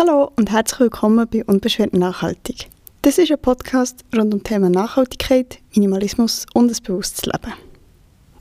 Hallo 0.00 0.30
und 0.36 0.52
herzlich 0.52 0.78
willkommen 0.78 1.26
bei 1.28 1.44
Unbeschwert 1.44 1.92
Nachhaltig. 1.92 2.68
Das 3.02 3.18
ist 3.18 3.32
ein 3.32 3.38
Podcast 3.40 4.04
rund 4.16 4.32
um 4.32 4.44
Thema 4.44 4.70
Nachhaltigkeit, 4.70 5.58
Minimalismus 5.74 6.46
und 6.54 6.70
ein 6.70 6.84
bewusstes 6.84 7.26
Leben. 7.26 7.52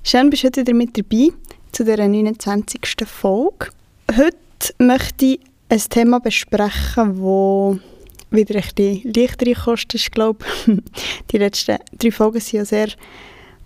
Schön, 0.04 0.30
bist 0.30 0.44
du 0.44 0.50
heute 0.50 0.62
wieder 0.62 0.76
mit 0.76 0.96
dabei 0.96 1.30
zu 1.72 1.84
dieser 1.84 2.08
29. 2.08 2.80
Folge. 3.08 3.70
Heute 4.16 4.38
möchte 4.78 5.26
ich 5.26 5.40
ein 5.70 5.80
Thema 5.80 6.20
besprechen, 6.20 7.18
das 7.24 7.80
wieder 8.30 8.56
ein 8.56 8.64
bisschen 8.76 9.14
leichtere 9.16 9.56
Kosten 9.56 9.98
ist, 9.98 10.12
glaube. 10.12 10.46
Die 11.32 11.38
letzten 11.40 11.80
drei 11.98 12.12
Folgen 12.12 12.40
waren 12.40 12.52
ja 12.52 12.66
sehr 12.66 12.90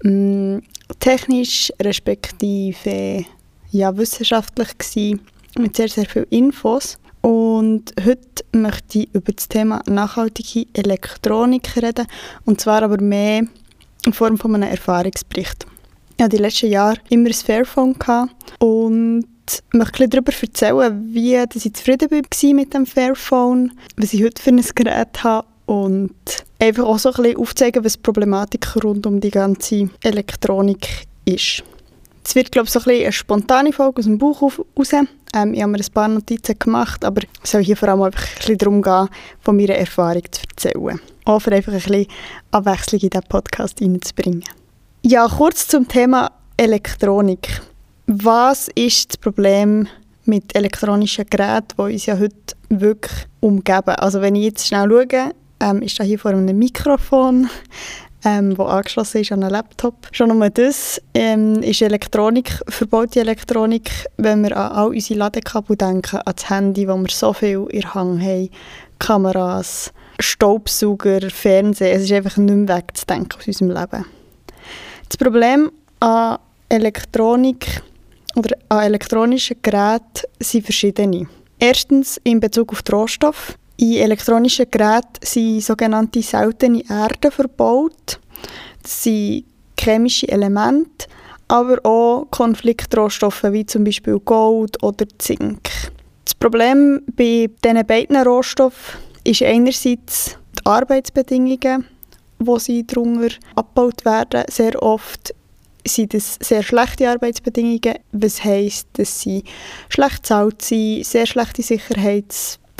mh, 0.04 0.12
mm, 0.12 0.64
technisch, 0.98 1.73
respektive 1.82 3.26
ja, 3.71 3.98
wissenschaftlich 3.98 4.78
gewesen, 4.78 5.20
mit 5.60 5.76
sehr, 5.76 5.89
sehr 5.89 6.05
vielen 6.05 6.28
Infos. 6.30 6.98
Und 7.22 7.94
heute 8.04 8.44
möchte 8.52 9.00
ich 9.00 9.14
über 9.14 9.32
das 9.32 9.48
Thema 9.48 9.82
nachhaltige 9.86 10.66
Elektronik 10.73 11.76
reden. 11.78 12.08
Und 12.45 12.59
zwar 12.59 12.84
aber 12.84 13.02
mehr 13.02 13.44
in 14.05 14.14
Form 14.14 14.38
von 14.38 14.55
einem 14.55 14.70
Erfahrungsbericht. 14.70 15.66
Ich 16.18 16.23
hatte 16.23 16.36
die 16.38 16.42
letzten 16.42 16.70
Jahre 16.70 16.98
immer 17.09 17.30
ein 17.30 17.34
Fairphone 17.34 17.95
und 18.59 19.26
möchte 19.73 20.08
darüber 20.08 20.31
erzählen, 20.40 21.14
wie 21.14 21.36
ich 21.36 21.73
zufrieden 21.73 22.12
war 22.12 22.54
mit 22.54 22.73
dem 22.73 22.86
Fairphone, 22.86 23.72
was 23.98 24.14
ich 24.14 24.23
heute 24.23 24.42
für 24.42 24.52
ein 24.52 24.64
Gerät 24.76 25.23
habe 25.23 25.48
und 25.66 26.14
einfach 26.59 26.84
auch 26.84 27.00
so 27.00 27.12
ein 27.12 27.23
bisschen 27.23 27.38
aufzeigen, 27.38 27.84
was 27.84 27.94
die 27.94 28.00
Problematik 28.00 28.84
rund 28.84 29.06
um 29.06 29.20
die 29.20 29.31
ganze 29.31 29.90
Elektronik 30.03 31.08
ist. 31.26 31.64
Es 32.23 32.35
wird, 32.35 32.52
glaube 32.52 32.66
ich, 32.66 32.71
so 32.71 32.80
ein 32.80 32.85
bisschen 32.85 33.03
eine 33.03 33.11
spontane 33.11 33.73
Folge 33.73 33.99
aus 33.99 34.05
dem 34.05 34.17
Buch 34.17 34.41
raus. 34.41 34.91
Ähm, 35.34 35.53
ich 35.53 35.61
habe 35.61 35.71
mir 35.71 35.80
ein 35.80 35.93
paar 35.93 36.07
Notizen 36.07 36.59
gemacht, 36.59 37.03
aber 37.05 37.21
es 37.44 37.52
soll 37.52 37.63
hier 37.63 37.77
vor 37.77 37.89
allem 37.89 38.02
einfach 38.02 38.21
ein 38.21 38.35
bisschen 38.38 38.57
darum 38.57 38.81
gehen, 38.81 39.09
von 39.39 39.55
meiner 39.55 39.75
Erfahrung 39.75 40.23
zu 40.31 40.41
erzählen. 40.49 40.99
Für 41.25 41.52
einfach 41.52 41.73
ein 41.73 41.80
bisschen 41.80 42.08
Abwechslung 42.52 43.02
in 43.02 43.09
diesen 43.09 43.28
Podcast 43.28 43.81
reinzubringen. 43.81 44.44
Ja, 45.03 45.28
kurz 45.28 45.67
zum 45.67 45.88
Thema 45.88 46.31
Elektronik. 46.58 47.61
Was 48.08 48.67
ist 48.75 49.09
das 49.09 49.17
Problem 49.17 49.88
mit 50.25 50.56
elektronischen 50.56 51.25
Geräten, 51.30 51.75
die 51.78 51.94
uns 51.94 52.06
ja 52.06 52.19
heute 52.19 52.56
wirklich 52.69 53.28
umgeben? 53.39 53.95
Also 53.95 54.22
wenn 54.22 54.35
ich 54.35 54.44
jetzt 54.44 54.67
schnell 54.67 54.89
schaue, 54.89 55.31
ähm, 55.61 55.81
ist 55.81 56.00
da 56.00 56.03
hier 56.03 56.19
vor 56.19 56.31
einem 56.31 56.58
Mikrofon, 56.58 57.50
ähm, 58.23 58.58
wo 58.58 58.64
angeschlossen 58.64 59.22
ist 59.22 59.31
an 59.31 59.44
einen 59.44 59.52
Laptop. 59.52 59.95
Schon 60.11 60.38
nur 60.38 60.50
das 60.50 61.02
ähm, 61.14 61.61
ist 61.64 61.81
Elektronik, 61.81 62.59
verbaute 62.67 63.19
Elektronik, 63.19 63.89
wenn 64.17 64.44
wir 64.44 64.55
an 64.55 64.72
all 64.72 64.88
unsere 64.89 65.19
Ladekabel 65.19 65.75
denken, 65.75 66.17
an 66.17 66.33
das 66.36 66.50
Handy, 66.50 66.88
wo 66.88 66.95
wir 66.97 67.09
so 67.09 67.33
viel 67.33 67.66
in 67.69 67.81
der 67.81 67.94
Hand 67.94 68.22
haben, 68.22 68.50
Kameras, 69.00 69.91
Staubsauger, 70.19 71.30
Fernsehen, 71.30 71.95
es 71.95 72.03
ist 72.03 72.11
einfach 72.11 72.38
nicht 72.38 72.53
mehr 72.53 72.78
wegzudenken 72.78 73.39
aus 73.39 73.47
unserem 73.47 73.72
Leben. 73.72 74.05
Das 75.09 75.17
Problem 75.17 75.72
an 76.00 76.38
Elektronik 76.69 77.81
oder 78.35 78.56
an 78.69 78.83
elektronischen 78.83 79.58
Geräten 79.61 80.28
sind 80.39 80.63
verschiedene. 80.63 81.28
Erstens 81.59 82.19
in 82.23 82.39
Bezug 82.39 82.72
auf 82.72 82.81
die 82.81 82.91
Rohstoffe. 82.91 83.58
In 83.82 83.94
elektronischen 83.94 84.70
Geräten 84.70 85.08
sind 85.24 85.64
sogenannte 85.64 86.22
seltene 86.22 86.84
Erden 86.88 87.32
verbaut. 87.32 88.20
Das 88.84 89.02
sind 89.04 89.46
chemische 89.76 90.28
Elemente, 90.28 91.08
aber 91.48 91.84
auch 91.84 92.28
Konfliktrohstoffe 92.30 93.44
wie 93.46 93.66
zum 93.66 93.84
Beispiel 93.84 94.20
Gold 94.20 94.84
oder 94.84 95.08
Zink. 95.18 95.68
Das 96.24 96.36
Problem 96.36 97.02
bei 97.16 97.50
diesen 97.66 97.88
beiden 97.88 98.18
Rohstoffen 98.18 99.00
ist 99.24 99.42
einerseits 99.42 100.38
die 100.59 100.66
Arbeitsbedingungen, 100.68 101.88
wo 102.38 102.59
sie 102.59 102.86
darunter 102.86 103.34
abgebaut 103.56 104.06
werden. 104.06 104.44
Sehr 104.48 104.80
oft 104.84 105.34
sind 105.88 106.14
das 106.14 106.38
sehr 106.40 106.62
schlechte 106.62 107.09
Arbeitsbedingungen, 107.09 107.96
was 108.12 108.44
heisst, 108.44 108.90
dass 108.94 109.22
sie 109.22 109.44
schlecht 109.90 110.22
bezahlt 110.22 110.62
sind, 110.62 111.03
sehr 111.03 111.25
schlechte 111.25 111.64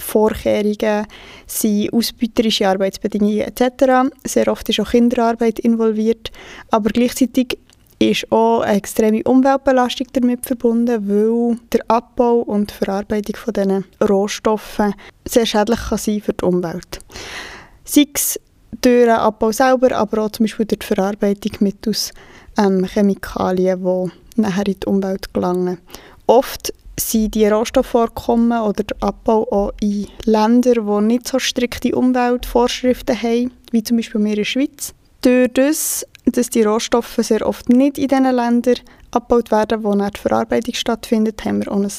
Sicherheitsvorkehrungen, 0.02 1.08
sind 1.46 1.94
ausbeuterische 1.94 2.68
Arbeitsbedingungen 2.68 3.42
etc. 3.42 4.12
Sehr 4.26 4.48
oft 4.48 4.68
ist 4.70 4.80
auch 4.80 4.92
Kinderarbeit 4.92 5.60
involviert, 5.60 6.32
aber 6.70 6.90
gleichzeitig 6.90 7.58
ist 8.00 8.32
auch 8.32 8.62
eine 8.62 8.78
extreme 8.78 9.24
Umweltbelastung 9.24 10.08
damit 10.14 10.46
verbunden, 10.46 11.08
weil 11.08 11.58
der 11.72 11.82
Abbau 11.88 12.40
und 12.40 12.72
die 12.72 12.86
Verarbeitung 12.86 13.36
von 13.36 13.54
diesen 13.54 13.86
Rohstoffen 14.02 14.96
sehr 15.28 15.46
schädlich 15.46 15.80
kann 15.88 15.98
sein 16.00 16.22
für 16.22 16.34
die 16.34 16.44
Umwelt. 16.44 17.00
Sei 17.86 18.08
es 18.14 18.40
durch 18.82 19.06
den 19.06 19.10
Abbau 19.10 19.52
selber, 19.52 19.96
aber 19.96 20.24
auch 20.24 20.32
zum 20.32 20.46
Beispiel 20.46 20.66
durch 20.66 20.80
die 20.80 20.86
Verarbeitung 20.88 21.52
mittels 21.60 22.12
ähm, 22.58 22.86
Chemikalien, 22.86 23.84
die 23.84 24.42
nachher 24.42 24.68
in 24.68 24.80
die 24.80 24.88
Umwelt 24.88 25.32
gelangen. 25.34 25.78
Oft 26.26 26.74
sind 27.00 27.36
die 27.36 27.48
Rohstoffvorkommen 27.48 28.62
oder 28.62 28.84
der 28.84 28.98
Abbau 29.02 29.48
auch 29.52 29.72
in 29.82 30.08
Ländern, 30.26 30.86
die 30.86 31.14
nicht 31.14 31.28
so 31.28 31.40
strikte 31.40 31.96
Umweltvorschriften 31.96 33.22
haben, 33.22 33.52
wie 33.72 33.84
zum 33.84 33.98
Beispiel 33.98 34.22
wir 34.22 34.32
in 34.32 34.36
der 34.36 34.46
Schweiz. 34.46 34.94
Durch 35.22 35.50
das, 35.54 36.06
dass 36.26 36.50
die 36.50 36.64
Rohstoffe 36.64 37.18
sehr 37.18 37.48
oft 37.48 37.70
nicht 37.70 37.98
in 37.98 38.08
diesen 38.08 38.24
Ländern 38.24 38.76
abgebaut 39.12 39.52
werden, 39.52 39.84
wo 39.84 39.94
die 39.94 40.20
Verarbeitung 40.20 40.74
stattfindet, 40.74 41.44
haben 41.46 41.64
wir 41.64 41.72
auch 41.72 41.82
ein 41.82 41.92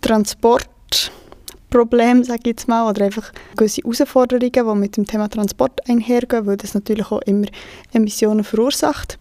Transportproblem, 0.00 2.24
sage 2.24 2.40
ich 2.44 2.48
jetzt 2.48 2.68
mal, 2.68 2.88
oder 2.88 3.04
einfach 3.04 3.32
gewisse 3.56 3.82
Herausforderungen, 3.82 4.52
die 4.52 4.80
mit 4.80 4.96
dem 4.96 5.06
Thema 5.06 5.28
Transport 5.28 5.88
einhergehen, 5.88 6.46
weil 6.46 6.56
das 6.56 6.74
natürlich 6.74 7.10
auch 7.10 7.22
immer 7.22 7.46
Emissionen 7.92 8.44
verursacht. 8.44 9.18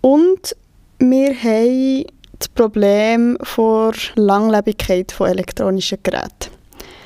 Und 0.00 0.56
wir 0.98 1.34
haben 1.34 2.06
das 2.44 2.48
Problem 2.50 3.38
der 3.56 3.92
Langlebigkeit 4.16 5.12
von 5.12 5.28
elektronischen 5.28 5.98
Geräten. 6.02 6.50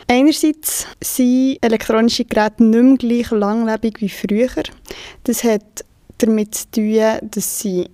Einerseits 0.08 0.86
sind 1.00 1.58
elektronische 1.60 2.24
Geräte 2.24 2.64
nicht 2.64 2.82
mehr 2.82 2.96
gleich 2.96 3.30
langlebig 3.30 4.00
wie 4.00 4.08
früher. 4.08 4.64
Das 5.24 5.44
hat 5.44 5.84
damit 6.18 6.54
zu 6.54 6.70
tun, 6.72 7.28
dass 7.30 7.60
sie 7.60 7.88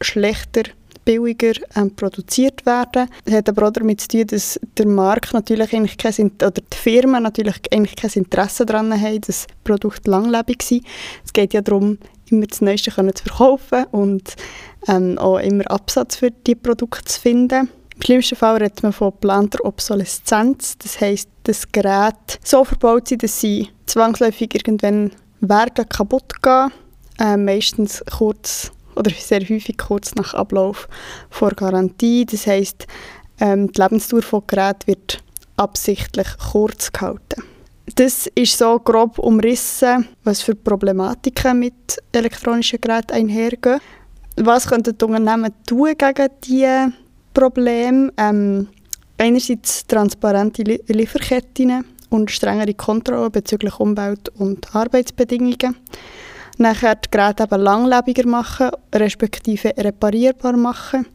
schlechter, 0.00 0.62
billiger 1.06 1.54
ähm, 1.74 1.94
produziert 1.96 2.66
werden. 2.66 3.08
Das 3.24 3.34
hat 3.34 3.48
aber 3.48 3.68
auch 3.68 3.72
damit 3.72 4.02
zu 4.02 4.08
tun, 4.08 4.26
dass 4.26 4.60
der 4.76 4.86
Markt 4.86 5.32
natürlich 5.32 5.72
eigentlich 5.72 5.96
kein, 5.96 6.32
oder 6.32 6.50
die 6.50 6.76
Firmen 6.76 7.22
natürlich 7.22 7.54
eigentlich 7.72 7.96
kein 7.96 8.10
Interesse 8.10 8.66
daran 8.66 8.92
haben, 9.00 9.22
dass 9.22 9.46
Produkte 9.64 10.10
langlebig 10.10 10.62
sind. 10.62 10.84
Es 11.24 11.32
geht 11.32 11.54
ja 11.54 11.62
darum, 11.62 11.96
immer 12.28 12.46
das 12.46 12.60
Neueste 12.60 12.90
können 12.90 13.14
zu 13.14 13.24
verkaufen 13.24 13.84
und 13.92 14.34
ähm, 14.88 15.16
auch 15.16 15.38
immer 15.38 15.70
Absatz 15.70 16.16
für 16.16 16.30
die 16.30 16.56
Produkte 16.56 17.04
zu 17.04 17.20
finden. 17.20 17.70
Im 17.94 18.02
schlimmsten 18.02 18.36
Fall 18.36 18.58
redet 18.58 18.82
man 18.82 18.92
von 18.92 19.12
geplanter 19.12 19.64
Obsoleszenz. 19.64 20.76
Das 20.78 21.00
heisst, 21.00 21.30
dass 21.44 21.70
Geräte 21.72 22.38
so 22.44 22.64
verbaut 22.64 23.08
sind, 23.08 23.22
dass 23.22 23.40
sie 23.40 23.70
zwangsläufig 23.86 24.54
irgendwann 24.54 25.12
werden 25.40 25.88
kaputt 25.88 26.42
gehen. 26.42 26.72
Äh, 27.18 27.38
meistens 27.38 28.04
kurz 28.18 28.70
oder 28.96 29.10
sehr 29.10 29.40
häufig 29.40 29.78
kurz 29.78 30.14
nach 30.14 30.34
Ablauf 30.34 30.88
vor 31.30 31.50
Garantie. 31.50 32.26
Das 32.26 32.46
heisst, 32.46 32.86
ähm, 33.40 33.70
die 33.72 33.80
Lebensdauer 33.80 34.22
von 34.22 34.42
Geräten 34.46 34.86
wird 34.86 35.22
absichtlich 35.56 36.28
kurz 36.52 36.92
gehalten. 36.92 37.42
Das 37.94 38.26
ist 38.34 38.58
so 38.58 38.78
grob 38.80 39.18
umrissen, 39.18 40.08
was 40.24 40.42
für 40.42 40.54
Problematiken 40.54 41.60
mit 41.60 42.02
elektronischen 42.12 42.80
Geräten 42.80 43.12
einhergehen. 43.12 43.80
Was 44.36 44.66
könnten 44.66 44.98
die 44.98 45.04
Unternehmen 45.04 45.52
tun 45.66 45.94
gegen 45.96 46.28
diese 46.44 46.92
Probleme? 47.32 48.12
Ähm, 48.16 48.68
einerseits 49.18 49.86
transparente 49.86 50.62
Lieferketten 50.62 51.84
und 52.10 52.30
strengere 52.30 52.74
Kontrollen 52.74 53.32
bezüglich 53.32 53.78
Umwelt- 53.78 54.28
und 54.30 54.74
Arbeitsbedingungen. 54.74 55.76
Nachher 56.58 56.94
die 56.94 57.10
Geräte 57.10 57.44
eben 57.44 57.60
langlebiger 57.60 58.26
machen, 58.26 58.70
respektive 58.94 59.74
reparierbar 59.76 60.56
machen. 60.56 61.06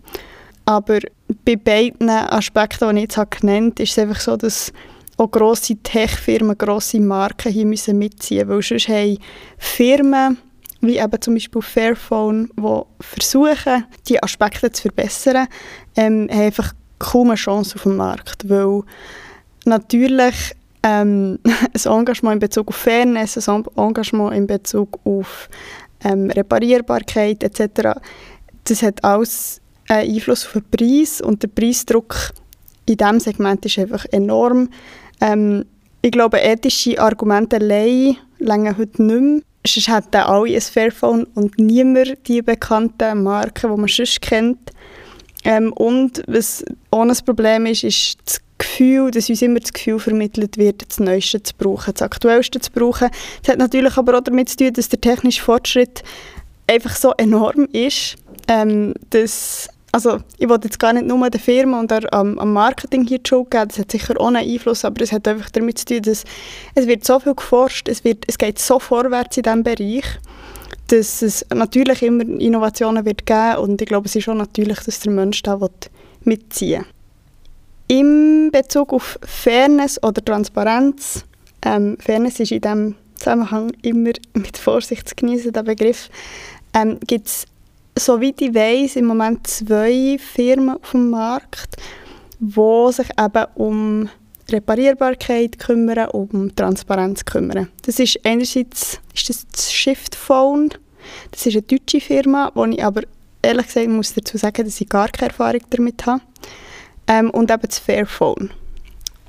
Aber 0.65 0.99
bei 1.43 1.55
beiden 1.55 2.09
Aspekten, 2.09 2.95
die 2.95 3.03
ich 3.03 3.15
jetzt 3.15 3.41
genannt 3.41 3.73
habe, 3.73 3.83
ist 3.83 3.91
es 3.91 3.99
einfach 3.99 4.19
so, 4.19 4.37
dass 4.37 4.71
auch 5.17 5.31
grosse 5.31 5.75
Tech-Firmen, 5.75 6.57
grosse 6.57 6.99
Marken 6.99 7.51
hier 7.51 7.65
müssen 7.65 7.97
mitziehen 7.97 8.47
müssen, 8.47 8.49
weil 8.49 8.79
sonst 8.79 8.87
haben 8.87 9.17
Firmen, 9.57 10.37
wie 10.81 10.97
eben 10.97 11.21
zum 11.21 11.35
Beispiel 11.35 11.61
Fairphone, 11.61 12.49
die 12.57 12.81
versuchen, 12.99 13.85
die 14.07 14.21
Aspekte 14.21 14.71
zu 14.71 14.83
verbessern, 14.83 15.47
ähm, 15.95 16.27
haben 16.31 16.41
einfach 16.41 16.73
kaum 16.97 17.29
eine 17.29 17.35
Chance 17.35 17.75
auf 17.75 17.83
dem 17.83 17.97
Markt, 17.97 18.49
weil 18.49 18.83
natürlich 19.65 20.55
ähm, 20.83 21.39
ein 21.45 21.91
Engagement 21.91 22.35
in 22.35 22.39
Bezug 22.39 22.69
auf 22.69 22.75
Fairness, 22.75 23.47
ein 23.47 23.65
Engagement 23.75 24.35
in 24.35 24.47
Bezug 24.47 24.99
auf 25.03 25.49
ähm, 26.03 26.29
Reparierbarkeit 26.29 27.43
etc., 27.43 27.99
das 28.63 28.83
hat 28.83 29.03
alles 29.03 29.59
einen 29.87 30.13
Einfluss 30.13 30.45
auf 30.45 30.53
den 30.53 30.63
Preis 30.69 31.19
und 31.19 31.41
der 31.41 31.47
Preisdruck 31.47 32.31
in 32.85 32.97
diesem 32.97 33.19
Segment 33.19 33.65
ist 33.65 33.79
einfach 33.79 34.05
enorm. 34.11 34.69
Ähm, 35.19 35.65
ich 36.01 36.11
glaube, 36.11 36.39
ethische 36.41 36.99
Argumente 36.99 37.57
allein 37.57 38.17
länger 38.39 38.77
heute 38.77 39.03
nicht 39.03 39.21
mehr. 39.21 39.41
Sonst 39.65 39.89
hätten 39.89 40.17
alle 40.17 40.55
ein 40.55 40.61
Fairphone 40.61 41.25
und 41.35 41.59
niemand 41.59 42.27
die 42.27 42.41
bekannten 42.41 43.23
Marken, 43.23 43.71
die 43.71 43.77
man 43.77 43.87
sonst 43.87 44.21
kennt. 44.21 44.71
Ähm, 45.43 45.71
und 45.73 46.23
was 46.27 46.63
ohne 46.91 47.09
das 47.09 47.21
Problem 47.21 47.67
ist, 47.67 47.83
ist 47.83 48.17
das 48.25 48.41
Gefühl, 48.61 49.11
dass 49.11 49.29
uns 49.29 49.41
immer 49.41 49.59
das 49.59 49.73
Gefühl 49.73 49.99
vermittelt 49.99 50.57
wird, 50.57 50.87
das 50.87 50.99
Neueste 50.99 51.41
zu 51.41 51.53
brauchen, 51.57 51.93
das 51.93 52.01
Aktuellste 52.01 52.59
zu 52.59 52.71
brauchen. 52.71 53.09
Das 53.41 53.53
hat 53.53 53.59
natürlich 53.59 53.97
aber 53.97 54.17
auch 54.17 54.23
damit 54.23 54.49
zu 54.49 54.57
tun, 54.57 54.73
dass 54.73 54.89
der 54.89 55.01
technische 55.01 55.41
Fortschritt 55.41 56.03
einfach 56.67 56.95
so 56.95 57.11
enorm 57.17 57.67
ist, 57.71 58.15
ähm, 58.47 58.93
dass 59.09 59.67
also 59.93 60.19
ich 60.37 60.47
wollte 60.47 60.67
jetzt 60.67 60.79
gar 60.79 60.93
nicht 60.93 61.05
nur 61.05 61.29
der 61.29 61.39
Firma 61.39 61.79
und 61.79 61.91
der, 61.91 62.13
am, 62.13 62.39
am 62.39 62.53
Marketing 62.53 63.05
hier 63.05 63.19
die 63.19 63.27
Schuld 63.27 63.51
geben, 63.51 63.67
das 63.67 63.79
hat 63.79 63.91
sicher 63.91 64.13
auch 64.19 64.27
einen 64.27 64.37
Einfluss, 64.37 64.85
aber 64.85 65.01
es 65.01 65.11
hat 65.11 65.27
einfach 65.27 65.49
damit 65.49 65.79
zu 65.79 65.85
tun, 65.85 66.01
dass 66.03 66.23
es 66.75 66.87
wird 66.87 67.03
so 67.03 67.19
viel 67.19 67.35
geforscht, 67.35 67.89
es, 67.89 68.03
wird, 68.05 68.23
es 68.27 68.37
geht 68.37 68.57
so 68.57 68.79
vorwärts 68.79 69.35
in 69.35 69.43
diesem 69.43 69.63
Bereich, 69.63 70.05
dass 70.87 71.21
es 71.21 71.45
natürlich 71.53 72.03
immer 72.03 72.23
Innovationen 72.23 73.05
wird 73.05 73.25
geben 73.25 73.57
und 73.57 73.81
ich 73.81 73.87
glaube, 73.87 74.07
es 74.07 74.15
ist 74.15 74.29
auch 74.29 74.33
natürlich, 74.33 74.79
dass 74.79 75.01
der 75.01 75.11
Mensch 75.11 75.43
da 75.43 75.59
mitziehen 76.23 76.81
will. 76.81 77.00
In 77.91 78.51
Bezug 78.53 78.93
auf 78.93 79.19
Fairness 79.21 80.01
oder 80.01 80.23
Transparenz, 80.23 81.25
ähm, 81.61 81.97
Fairness 81.99 82.39
ist 82.39 82.53
in 82.53 82.61
diesem 82.61 82.95
Zusammenhang 83.15 83.73
immer 83.81 84.11
mit 84.33 84.57
Vorsicht 84.57 85.09
zu 85.09 85.15
genießen, 85.15 85.51
der 85.51 85.63
Begriff, 85.63 86.09
ähm, 86.73 87.01
gibt 87.05 87.27
es 87.27 87.45
soweit 87.99 88.39
ich 88.39 88.55
weiß, 88.55 88.95
im 88.95 89.07
Moment 89.07 89.45
zwei 89.45 90.17
Firmen 90.17 90.77
auf 90.77 90.91
dem 90.91 91.09
Markt, 91.09 91.75
die 92.39 92.91
sich 92.93 93.09
eben 93.19 93.45
um 93.55 94.09
Reparierbarkeit 94.49 95.59
kümmern, 95.59 96.11
um 96.11 96.55
Transparenz 96.55 97.25
kümmern. 97.25 97.67
Das 97.85 97.99
ist 97.99 98.21
einerseits 98.23 99.01
ist 99.13 99.27
das, 99.27 99.45
das 99.51 99.73
Shiftphone, 99.73 100.69
das 101.31 101.45
ist 101.45 101.55
eine 101.57 101.63
deutsche 101.63 101.99
Firma, 101.99 102.53
wo 102.55 102.63
ich 102.63 102.81
aber 102.81 103.01
ehrlich 103.41 103.65
gesagt 103.65 103.89
muss 103.89 104.13
dazu 104.13 104.37
sagen, 104.37 104.63
dass 104.63 104.79
ich 104.79 104.87
gar 104.87 105.09
keine 105.09 105.31
Erfahrung 105.31 105.63
damit 105.69 106.05
habe. 106.05 106.21
Ähm, 107.07 107.29
und 107.29 107.51
eben 107.51 107.61
das 107.61 107.79
Fairphone, 107.79 108.51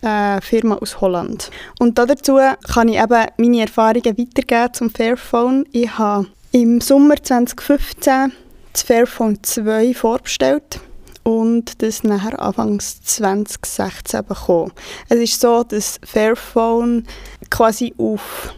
eine 0.02 0.40
Firma 0.42 0.76
aus 0.76 1.00
Holland. 1.00 1.50
Und 1.78 1.98
dazu 1.98 2.38
kann 2.72 2.88
ich 2.88 3.00
eben 3.00 3.26
meine 3.36 3.60
Erfahrungen 3.60 4.18
weitergeben 4.18 4.74
zum 4.74 4.90
Fairphone. 4.90 5.66
Ich 5.72 5.98
habe 5.98 6.26
im 6.52 6.80
Sommer 6.80 7.16
2015 7.16 8.32
das 8.72 8.82
Fairphone 8.82 9.42
2 9.42 9.94
vorbestellt 9.94 10.80
und 11.24 11.82
das 11.82 12.04
nachher 12.04 12.40
Anfangs 12.40 13.00
2016 13.02 14.24
bekommen. 14.24 14.72
Es 15.08 15.18
ist 15.18 15.40
so, 15.40 15.62
dass 15.62 16.00
Fairphone 16.04 17.06
quasi 17.50 17.94
auf 17.98 18.54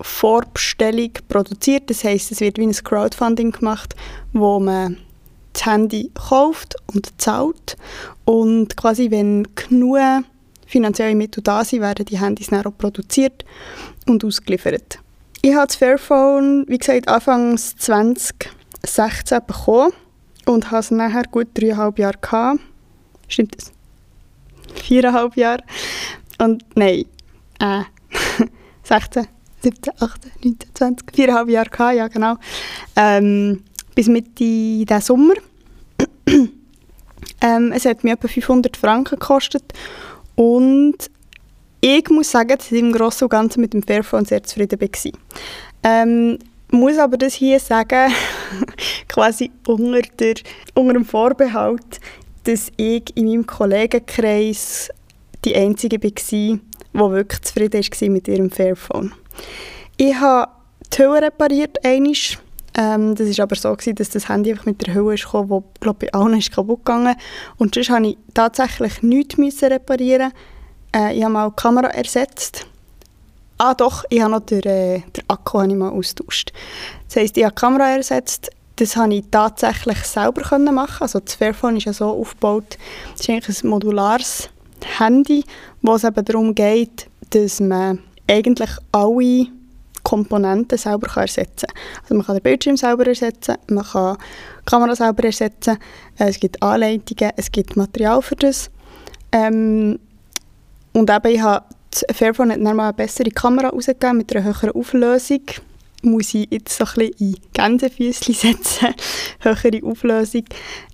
Vorbestellung 0.00 1.12
produziert. 1.28 1.90
Das 1.90 2.04
heißt, 2.04 2.32
es 2.32 2.40
wird 2.40 2.58
wie 2.58 2.66
ein 2.66 2.72
Crowdfunding 2.72 3.52
gemacht, 3.52 3.96
wo 4.32 4.60
man 4.60 4.98
das 5.56 5.66
Handy 5.66 6.10
kauft 6.14 6.76
und 6.92 7.20
zahlt 7.20 7.76
und 8.24 8.76
quasi 8.76 9.10
wenn 9.10 9.46
genug 9.54 9.98
finanzielle 10.66 11.14
Mittel 11.14 11.42
da 11.42 11.64
sind, 11.64 11.80
werden 11.80 12.06
die 12.06 12.18
Handys 12.18 12.48
dann 12.48 12.66
auch 12.66 12.76
produziert 12.76 13.44
und 14.06 14.24
ausgeliefert. 14.24 14.98
Ich 15.42 15.54
habe 15.54 15.66
das 15.66 15.76
Fairphone, 15.76 16.64
wie 16.68 16.78
gesagt, 16.78 17.08
Anfangs 17.08 17.76
20 17.76 18.50
16 18.86 19.40
bekommen 19.46 19.92
und 20.44 20.70
habe 20.70 20.80
es 20.80 20.90
nachher 20.90 21.24
gut 21.24 21.48
dreieinhalb 21.54 21.98
Jahre 21.98 22.18
gehabt. 22.20 22.60
Stimmt 23.28 23.56
das? 23.56 23.72
Viereinhalb 24.82 25.36
Jahre. 25.36 25.62
Und 26.38 26.64
nein, 26.74 27.04
äh, 27.60 27.82
16, 28.84 29.26
17, 29.62 29.92
18, 30.00 30.32
19, 30.44 30.74
20, 30.74 31.12
viereinhalb 31.14 31.48
Jahre 31.48 31.70
gehabt, 31.70 31.96
ja 31.96 32.08
genau. 32.08 32.36
Ähm, 32.94 33.64
bis 33.96 34.06
Mitte 34.06 34.30
diesen 34.38 35.00
Sommer. 35.00 35.34
ähm, 37.40 37.72
es 37.74 37.84
hat 37.84 38.04
mir 38.04 38.12
etwa 38.12 38.28
500 38.28 38.76
Franken 38.76 39.18
gekostet 39.18 39.64
und 40.36 40.96
ich 41.80 42.08
muss 42.10 42.30
sagen, 42.30 42.56
dass 42.56 42.70
ich 42.70 42.78
im 42.78 42.92
Großen 42.92 43.24
und 43.24 43.30
Ganzen 43.30 43.60
mit 43.60 43.72
dem 43.72 43.82
Fairphone 43.82 44.24
sehr 44.24 44.42
zufrieden 44.42 44.80
war. 44.80 45.12
Ähm, 45.82 46.38
muss 46.70 46.98
aber 46.98 47.16
das 47.16 47.34
hier 47.34 47.58
sagen, 47.58 48.12
quasi 49.08 49.50
unter, 49.66 50.02
der, 50.18 50.34
unter 50.74 50.92
dem 50.92 51.04
Vorbehalt, 51.04 52.00
dass 52.44 52.70
ich 52.76 53.04
in 53.16 53.26
meinem 53.26 53.46
Kollegenkreis 53.46 54.90
die 55.44 55.54
Einzige 55.54 56.02
war, 56.02 56.10
die 56.10 56.60
wirklich 56.92 57.28
zufrieden 57.42 57.82
war 57.82 58.08
mit 58.10 58.28
ihrem 58.28 58.50
Fairphone. 58.50 59.12
Ich 59.96 60.14
habe 60.16 60.50
die 60.92 61.02
Hülle 61.02 61.22
repariert, 61.22 61.84
einmal. 61.84 62.14
Ähm, 62.76 63.14
das 63.14 63.36
war 63.38 63.44
aber 63.44 63.56
so, 63.56 63.72
gewesen, 63.72 63.94
dass 63.94 64.10
das 64.10 64.28
Handy 64.28 64.50
einfach 64.50 64.66
mit 64.66 64.86
der 64.86 64.94
Hülle 64.94 65.16
kam, 65.16 65.48
die 65.48 65.62
glaub, 65.80 65.98
bei 65.98 66.12
allen 66.12 66.38
ist 66.38 66.52
kaputt 66.52 66.84
gegangen 66.84 67.16
Und 67.56 67.74
sonst 67.74 67.88
musste 67.88 68.06
ich 68.08 68.18
tatsächlich 68.34 69.02
nichts 69.02 69.62
reparieren. 69.62 70.32
Äh, 70.94 71.16
ich 71.16 71.24
habe 71.24 71.32
mal 71.32 71.48
die 71.48 71.56
Kamera 71.56 71.88
ersetzt 71.88 72.66
Ah 73.58 73.72
doch, 73.72 74.04
ich 74.10 74.20
habe 74.20 74.32
noch 74.32 74.40
den, 74.40 74.62
äh, 74.64 75.00
den 75.00 75.24
Akku 75.28 75.58
habe 75.58 75.70
ich 75.70 75.76
mal 75.76 75.88
austauscht. 75.90 76.52
Das 77.08 77.16
heisst, 77.16 77.38
ich 77.38 77.44
habe 77.44 77.54
die 77.54 77.60
Kamera 77.60 77.88
ersetzt. 77.96 78.50
Das 78.76 78.94
konnte 78.94 79.16
ich 79.16 79.24
tatsächlich 79.30 79.98
selber 80.00 80.58
machen. 80.58 80.98
Also 81.00 81.20
das 81.20 81.34
Fairphone 81.34 81.78
ist 81.78 81.84
ja 81.84 81.94
so 81.94 82.04
aufgebaut, 82.06 82.76
es 83.14 83.22
ist 83.22 83.30
eigentlich 83.30 83.64
ein 83.64 83.70
modulares 83.70 84.50
Handy, 84.98 85.42
wo 85.80 85.94
es 85.94 86.04
eben 86.04 86.22
darum 86.22 86.54
geht, 86.54 87.08
dass 87.30 87.60
man 87.60 88.00
eigentlich 88.28 88.70
alle 88.92 89.46
Komponenten 90.06 90.78
selber 90.78 91.08
ersetzen 91.20 91.66
kann. 91.66 92.02
Also 92.02 92.14
man 92.14 92.24
kann 92.24 92.36
den 92.36 92.42
Bildschirm 92.42 92.76
selber 92.76 93.06
ersetzen, 93.06 93.56
man 93.68 93.84
kann 93.84 94.16
die 94.60 94.64
Kamera 94.70 94.94
selber 94.94 95.24
ersetzen, 95.24 95.78
äh, 96.18 96.28
es 96.28 96.38
gibt 96.38 96.62
Anleitungen, 96.62 97.32
es 97.36 97.50
gibt 97.50 97.76
Material 97.76 98.22
für 98.22 98.36
das. 98.36 98.70
Ähm, 99.32 99.98
und 100.92 101.10
eben, 101.10 101.34
ich 101.34 101.40
habe 101.40 101.64
Fairphone 102.12 102.52
hat 102.52 102.64
dann 102.64 102.76
mal 102.76 102.84
eine 102.84 102.92
bessere 102.92 103.30
Kamera 103.30 103.68
rausgegeben 103.68 104.18
mit 104.18 104.34
einer 104.34 104.44
höheren 104.44 104.70
Auflösung. 104.70 105.42
Muss 106.02 106.34
ich 106.34 106.46
jetzt 106.50 106.76
so 106.76 106.84
ein 106.84 107.10
bisschen 107.10 107.14
in 107.18 107.36
Gänsefüßchen 107.52 108.34
setzen. 108.34 108.94
höhere 109.40 109.80
Auflösung. 109.82 110.44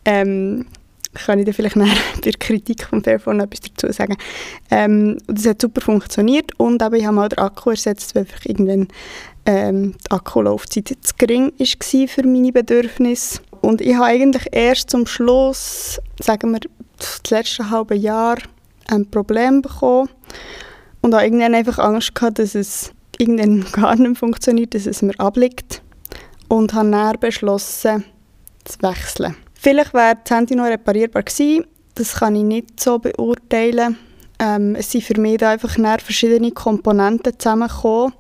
Ähm, 0.05 0.67
kann 1.15 1.39
ich 1.39 1.47
da 1.47 1.53
vielleicht 1.53 1.77
bei 1.77 1.89
der 2.25 2.33
Kritik 2.33 2.85
vom 2.85 3.03
Fairphone 3.03 3.41
etwas 3.41 3.61
dazu 3.61 3.93
sagen. 3.93 4.17
Ähm, 4.71 5.19
das 5.27 5.47
hat 5.47 5.61
super 5.61 5.81
funktioniert 5.81 6.59
und 6.59 6.83
aber 6.83 6.97
ich 6.97 7.05
habe 7.05 7.17
mal 7.17 7.29
den 7.29 7.39
Akku 7.39 7.71
ersetzt, 7.71 8.15
weil 8.15 8.23
einfach 8.23 8.45
irgendwann 8.45 8.89
ähm, 9.47 9.95
die 10.07 10.11
Akkulaufzeit 10.11 10.89
zu 10.89 11.15
gering 11.19 11.53
war 11.59 12.09
für 12.09 12.27
meine 12.27 12.53
Bedürfnisse. 12.53 13.41
Und 13.61 13.81
ich 13.81 13.95
habe 13.95 14.07
eigentlich 14.07 14.47
erst 14.53 14.91
zum 14.91 15.07
Schluss, 15.07 16.01
sagen 16.21 16.53
wir, 16.53 16.61
das 16.99 17.21
letzte 17.31 17.71
halbe 17.71 17.95
Jahr 17.95 18.39
ein 18.89 19.09
Problem 19.11 19.63
bekommen 19.63 20.09
und 21.01 21.15
habe 21.15 21.25
irgendwann 21.25 21.55
einfach 21.55 21.79
Angst 21.79 22.15
gehabt, 22.15 22.39
dass 22.39 22.55
es 22.55 22.93
irgendwann 23.19 23.65
gar 23.73 23.97
nicht 23.97 24.19
funktioniert, 24.19 24.75
dass 24.75 24.87
es 24.87 25.03
mir 25.03 25.19
abliegt. 25.19 25.83
Und 26.49 26.75
habe 26.75 26.91
dann 26.91 27.19
beschlossen, 27.19 28.05
zu 28.65 28.83
wechseln. 28.83 29.37
Vielleicht 29.63 29.95
wäre 29.95 30.19
das 30.25 30.37
Handy 30.37 30.57
noch 30.57 30.65
reparierbar 30.65 31.23
gewesen. 31.23 31.67
Das 31.95 32.17
kann 32.17 32.35
ich 32.35 32.43
nicht 32.43 32.81
so 32.81 32.99
beurteilen. 32.99 33.97
Ähm, 34.41 34.75
es 34.75 34.91
sind 34.91 35.05
für 35.05 35.21
mich 35.21 35.39
da 35.39 35.51
einfach 35.51 35.77
verschiedene 36.01 36.51
Komponenten 36.51 37.39
zusammengekommen, 37.39 38.13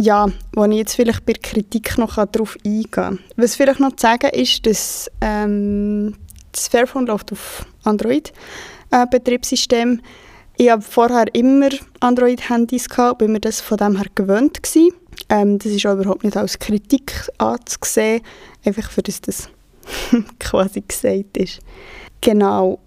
ja, 0.00 0.28
wo 0.54 0.64
ich 0.66 0.76
jetzt 0.76 0.94
vielleicht 0.94 1.26
bei 1.26 1.32
der 1.32 1.42
Kritik 1.42 1.98
noch 1.98 2.14
darauf 2.14 2.56
eingehen 2.64 2.92
kann. 2.92 3.18
Was 3.34 3.56
vielleicht 3.56 3.80
noch 3.80 3.96
zu 3.96 4.02
sagen 4.02 4.30
ist, 4.30 4.64
dass 4.66 5.10
ähm, 5.20 6.14
das 6.52 6.68
Fairphone 6.68 7.06
läuft 7.06 7.32
auf 7.32 7.66
Android-Betriebssystem. 7.82 9.98
Äh, 9.98 10.02
ich 10.58 10.70
habe 10.70 10.82
vorher 10.82 11.34
immer 11.34 11.70
Android-Handys 11.98 12.88
gehabt, 12.88 13.18
bin 13.18 13.32
mir 13.32 13.40
das 13.40 13.60
von 13.60 13.78
dem 13.78 13.96
her 13.96 14.06
gewöhnt. 14.14 14.60
Ähm, 15.28 15.58
das 15.58 15.72
ist 15.72 15.84
auch 15.86 15.94
überhaupt 15.94 16.22
nicht 16.22 16.36
als 16.36 16.60
Kritik 16.60 17.28
anzusehen, 17.38 18.22
einfach 18.64 18.92
für 18.92 19.02
das 19.02 19.20
das 19.20 19.48
quasi 20.38 20.82
gesagt 20.86 21.36
ist. 21.36 21.60
Genau. 22.20 22.78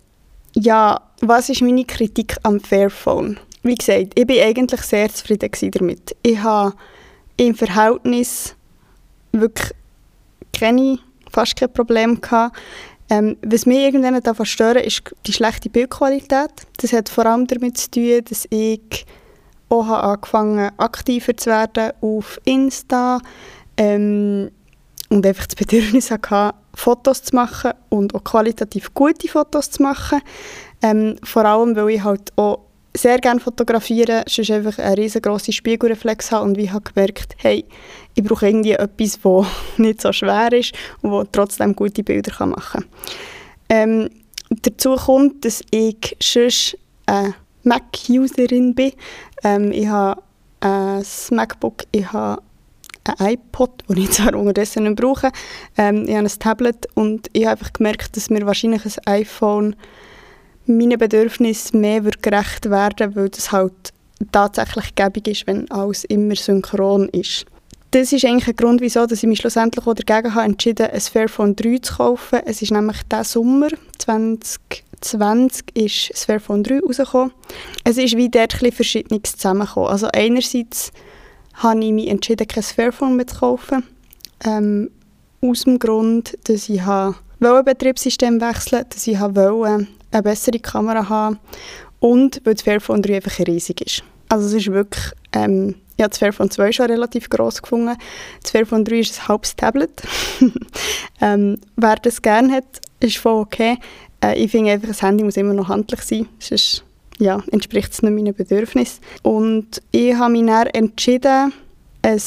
Ja, 0.53 1.01
was 1.21 1.49
ist 1.49 1.61
meine 1.61 1.85
Kritik 1.85 2.35
am 2.43 2.59
Fairphone? 2.59 3.39
Wie 3.63 3.75
gesagt, 3.75 4.19
ich 4.19 4.27
bin 4.27 4.41
eigentlich 4.41 4.81
sehr 4.81 5.09
zufrieden 5.09 5.51
damit. 5.71 6.15
Ich 6.23 6.39
habe 6.39 6.73
im 7.37 7.55
Verhältnis 7.55 8.55
wirklich 9.31 9.71
keine, 10.57 10.99
fast 11.31 11.55
kein 11.55 11.71
Problem 11.71 12.19
gehabt. 12.19 12.57
Ähm, 13.09 13.37
was 13.45 13.65
mich 13.65 13.79
irgendwann 13.79 14.21
davon 14.21 14.45
stört, 14.45 14.77
ist 14.77 15.03
die 15.27 15.33
schlechte 15.33 15.69
Bildqualität. 15.69 16.51
Das 16.77 16.93
hat 16.93 17.09
vor 17.09 17.25
allem 17.25 17.45
damit 17.45 17.77
zu 17.77 17.91
tun, 17.91 18.21
dass 18.27 18.47
ich 18.49 19.05
auch 19.69 19.87
angefangen 19.87 20.71
aktiver 20.77 21.35
zu 21.35 21.49
werden 21.49 21.91
auf 22.01 22.39
Insta 22.45 23.19
ähm, 23.77 24.51
und 25.09 25.25
einfach 25.25 25.45
das 25.45 25.55
Bedürfnis 25.55 26.11
hatte, 26.11 26.53
Fotos 26.73 27.23
zu 27.23 27.35
machen 27.35 27.71
und 27.89 28.15
auch 28.15 28.23
qualitativ 28.23 28.93
gute 28.93 29.27
Fotos 29.27 29.71
zu 29.71 29.83
machen. 29.83 30.21
Ähm, 30.81 31.17
vor 31.23 31.45
allem, 31.45 31.75
weil 31.75 31.89
ich 31.89 32.03
halt 32.03 32.31
auch 32.37 32.59
sehr 32.95 33.19
gerne 33.19 33.39
fotografieren, 33.39 34.23
sonst 34.27 34.51
einfach 34.51 34.77
eine 34.77 34.97
riesengroße 34.97 35.51
Spiegelreflex 35.51 36.31
haben 36.31 36.49
und 36.49 36.57
ich 36.57 36.71
habe 36.71 36.91
gemerkt, 36.91 37.35
hey, 37.37 37.65
ich 38.15 38.23
brauche 38.23 38.47
irgendwie 38.47 38.73
etwas, 38.73 39.19
das 39.21 39.45
nicht 39.77 40.01
so 40.01 40.11
schwer 40.11 40.51
ist 40.51 40.73
und 41.01 41.11
das 41.11 41.27
trotzdem 41.31 41.75
gute 41.75 42.03
Bilder 42.03 42.45
machen 42.45 42.83
kann. 42.83 42.85
Ähm, 43.69 44.09
dazu 44.49 44.95
kommt, 44.95 45.45
dass 45.45 45.61
ich 45.71 46.17
sonst 46.21 46.77
eine 47.05 47.35
Mac-Userin 47.63 48.75
bin. 48.75 48.91
Ähm, 49.43 49.71
ich 49.71 49.87
habe 49.87 50.21
ein 50.59 51.03
MacBook, 51.31 51.83
ich 51.91 52.11
habe 52.11 52.41
ein 53.03 53.33
iPod, 53.33 53.83
das 53.87 53.97
ich 53.97 54.11
zwar 54.11 54.35
unterdessen 54.35 54.83
nicht 54.83 54.95
brauche. 54.95 55.31
Ähm, 55.77 56.05
ich 56.07 56.15
habe 56.15 56.27
ein 56.27 56.39
Tablet 56.39 56.87
und 56.95 57.27
ich 57.33 57.45
habe 57.45 57.51
einfach 57.51 57.73
gemerkt, 57.73 58.15
dass 58.15 58.29
mir 58.29 58.45
wahrscheinlich 58.45 58.85
ein 58.85 59.13
iPhone 59.21 59.75
meinen 60.65 60.97
Bedürfnissen 60.97 61.81
mehr 61.81 62.01
gerecht 62.01 62.69
werden 62.69 63.15
weil 63.15 63.29
das 63.29 63.51
halt 63.51 63.93
tatsächlich 64.31 64.95
gäbig 64.95 65.27
ist, 65.27 65.47
wenn 65.47 65.69
alles 65.71 66.03
immer 66.05 66.35
synchron 66.35 67.09
ist. 67.09 67.45
Das 67.91 68.13
ist 68.13 68.23
eigentlich 68.23 68.47
ein 68.47 68.55
Grund, 68.55 68.79
wieso 68.79 69.05
ich 69.05 69.23
mich 69.23 69.39
schlussendlich 69.39 69.83
dagegen 69.83 70.33
habe 70.33 70.45
entschieden, 70.45 70.87
ein 70.87 71.01
Fairphone 71.01 71.55
3 71.57 71.79
zu 71.79 71.95
kaufen. 71.95 72.39
Es 72.45 72.61
ist 72.61 72.71
nämlich 72.71 72.97
diesen 73.11 73.23
Sommer 73.25 73.67
2020 73.97 75.65
ist 75.73 76.09
das 76.11 76.23
Fairphone 76.23 76.63
3 76.63 76.79
rausgekommen. 76.79 77.33
Es 77.83 77.97
ist 77.97 78.15
wie 78.15 78.29
dort 78.29 78.63
ein 78.63 78.71
Verschiedenes 78.71 79.33
zusammengekommen. 79.33 79.89
Also 79.89 80.07
einerseits 80.13 80.93
habe 81.63 81.83
ich 81.83 81.91
mich 81.91 82.07
entschieden, 82.07 82.47
kein 82.47 82.63
Fairphone 82.63 83.15
mehr 83.15 83.27
zu 83.27 83.39
kaufen. 83.39 83.83
Ähm, 84.43 84.89
aus 85.41 85.63
dem 85.63 85.79
Grund, 85.79 86.37
dass 86.43 86.69
ich 86.69 86.81
ein 86.81 87.15
Betriebssystem 87.39 88.39
wechseln 88.41 88.85
dass 88.89 89.07
ich 89.07 89.19
wollte 89.19 89.87
eine 90.11 90.23
bessere 90.23 90.59
Kamera 90.59 91.09
haben 91.09 91.39
und 91.99 92.41
weil 92.43 92.53
das 92.53 92.63
Fairphone 92.63 93.01
3 93.01 93.15
einfach 93.15 93.39
riesig 93.39 93.81
ist. 93.81 94.03
Also 94.29 94.47
es 94.47 94.53
ist 94.53 94.71
wirklich, 94.71 95.13
ähm, 95.33 95.75
ich 95.97 96.03
habe 96.03 96.09
das 96.09 96.19
Fairphone 96.19 96.49
2 96.51 96.71
schon 96.71 96.85
relativ 96.87 97.29
groß 97.29 97.61
gefunden. 97.61 97.95
Das 98.41 98.51
Fairphone 98.51 98.85
3 98.85 98.99
ist 98.99 99.19
ein 99.19 99.27
halbes 99.27 99.55
Tablet. 99.55 100.01
ähm, 101.21 101.57
wer 101.75 101.95
das 101.95 102.21
gerne 102.21 102.53
hat, 102.53 102.65
ist 102.99 103.17
voll 103.17 103.41
okay. 103.41 103.77
Äh, 104.23 104.43
ich 104.43 104.51
finde 104.51 104.71
einfach, 104.71 104.87
das 104.87 105.01
Handy 105.01 105.23
muss 105.23 105.37
immer 105.37 105.53
noch 105.53 105.69
handlich 105.69 106.01
sein, 106.01 106.27
sonst 106.39 106.83
ja, 107.21 107.41
entspricht 107.51 107.93
es 107.93 108.01
nicht 108.01 108.13
meinen 108.13 108.33
Bedürfnissen. 108.33 109.03
Und 109.21 109.81
ich 109.91 110.15
habe 110.15 110.31
mich 110.31 110.45
dann 110.45 110.67
entschieden, 110.67 111.53
ein 112.01 112.21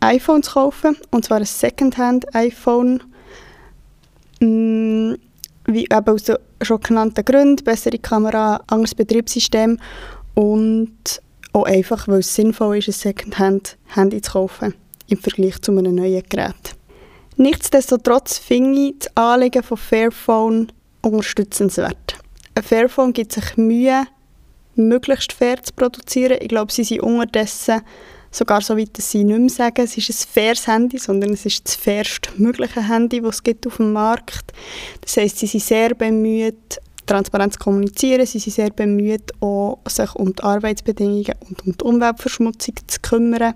iPhone 0.00 0.42
zu 0.42 0.52
kaufen, 0.52 0.96
und 1.10 1.24
zwar 1.24 1.38
ein 1.38 1.44
Secondhand-iPhone. 1.44 3.02
Mm, 4.40 5.14
wie 5.66 5.84
eben 5.84 6.08
aus 6.08 6.22
den 6.22 6.36
schon 6.62 6.80
genannten 6.80 7.24
Gründen, 7.24 7.64
bessere 7.64 7.98
Kamera, 7.98 8.62
anderes 8.68 8.94
Betriebssystem 8.94 9.78
und 10.34 11.20
auch 11.52 11.64
einfach, 11.64 12.06
weil 12.06 12.20
es 12.20 12.34
sinnvoll 12.34 12.78
ist, 12.78 12.88
ein 12.88 12.92
Secondhand-Handy 12.92 14.20
zu 14.22 14.32
kaufen 14.32 14.74
im 15.08 15.18
Vergleich 15.18 15.60
zu 15.60 15.72
einem 15.72 15.94
neuen 15.94 16.22
Gerät. 16.28 16.76
Nichtsdestotrotz 17.36 18.38
finde 18.38 18.78
ich 18.78 18.94
das 19.00 19.16
Anliegen 19.16 19.62
von 19.62 19.76
Fairphone 19.76 20.72
unterstützenswert. 21.02 22.18
Ein 22.54 22.62
Fairphone 22.62 23.12
gibt 23.12 23.32
sich 23.32 23.56
Mühe, 23.56 24.04
möglichst 24.76 25.32
fair 25.32 25.62
zu 25.62 25.72
produzieren. 25.72 26.38
Ich 26.40 26.48
glaube, 26.48 26.72
sie 26.72 26.84
sind 26.84 27.02
unterdessen 27.02 27.82
sogar 28.30 28.60
so 28.60 28.76
weit, 28.76 28.96
dass 28.96 29.10
sie 29.10 29.24
nicht 29.24 29.38
mehr 29.38 29.48
sagen, 29.48 29.82
es 29.82 29.96
ist 29.96 30.10
ein 30.10 30.28
faires 30.32 30.66
Handy, 30.66 30.98
sondern 30.98 31.32
es 31.32 31.46
ist 31.46 31.66
das 31.66 31.74
fairste 31.74 32.30
mögliche 32.36 32.86
Handy, 32.86 33.20
das 33.20 33.36
es 33.36 33.42
gibt 33.42 33.66
auf 33.66 33.78
dem 33.78 33.92
Markt. 33.92 34.52
Das 35.00 35.16
heisst, 35.16 35.38
sie 35.38 35.46
sind 35.46 35.62
sehr 35.62 35.94
bemüht, 35.94 36.80
transparent 37.06 37.54
zu 37.54 37.58
kommunizieren, 37.58 38.26
sie 38.26 38.38
sind 38.38 38.54
sehr 38.54 38.70
bemüht, 38.70 39.32
auch 39.40 39.78
sich 39.88 40.14
um 40.16 40.34
die 40.34 40.42
Arbeitsbedingungen 40.42 41.34
und 41.48 41.62
um 41.62 41.72
die 41.72 41.84
Umweltverschmutzung 41.84 42.74
zu 42.86 43.00
kümmern. 43.00 43.54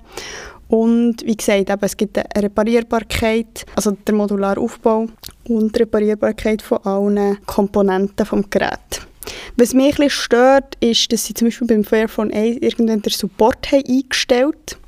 Und 0.68 1.26
wie 1.26 1.36
gesagt, 1.36 1.68
eben, 1.68 1.80
es 1.82 1.96
gibt 1.96 2.16
eine 2.16 2.44
Reparierbarkeit, 2.44 3.66
also 3.74 3.90
der 3.90 4.14
modulare 4.14 4.60
Aufbau 4.60 5.08
und 5.48 5.74
die 5.74 5.80
Reparierbarkeit 5.80 6.62
von 6.62 6.78
allen 6.84 7.44
Komponenten 7.44 8.14
des 8.16 8.50
Geräts. 8.50 9.09
Was 9.56 9.74
mich 9.74 9.98
ein 9.98 10.10
stört, 10.10 10.76
ist, 10.80 11.12
dass 11.12 11.26
sie 11.26 11.34
zum 11.34 11.48
Beispiel 11.48 11.66
beim 11.66 11.84
Fairphone 11.84 12.32
1 12.32 12.58
irgendwann 12.60 13.02
den 13.02 13.12
Support 13.12 13.70
haben 13.72 13.84
eingestellt 13.86 14.78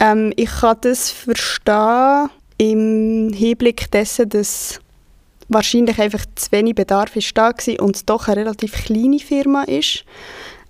ähm, 0.00 0.32
Ich 0.36 0.50
kann 0.50 0.78
das 0.80 1.10
verstehen 1.10 2.30
im 2.58 3.32
Hinblick 3.32 3.90
dessen, 3.90 4.28
dass 4.28 4.80
wahrscheinlich 5.48 5.98
einfach 5.98 6.24
zu 6.34 6.52
wenig 6.52 6.74
Bedarf 6.74 7.16
ist 7.16 7.36
da 7.36 7.50
war 7.50 7.80
und 7.80 7.96
es 7.96 8.04
doch 8.04 8.28
eine 8.28 8.42
relativ 8.42 8.72
kleine 8.72 9.18
Firma 9.18 9.62
ist. 9.62 10.04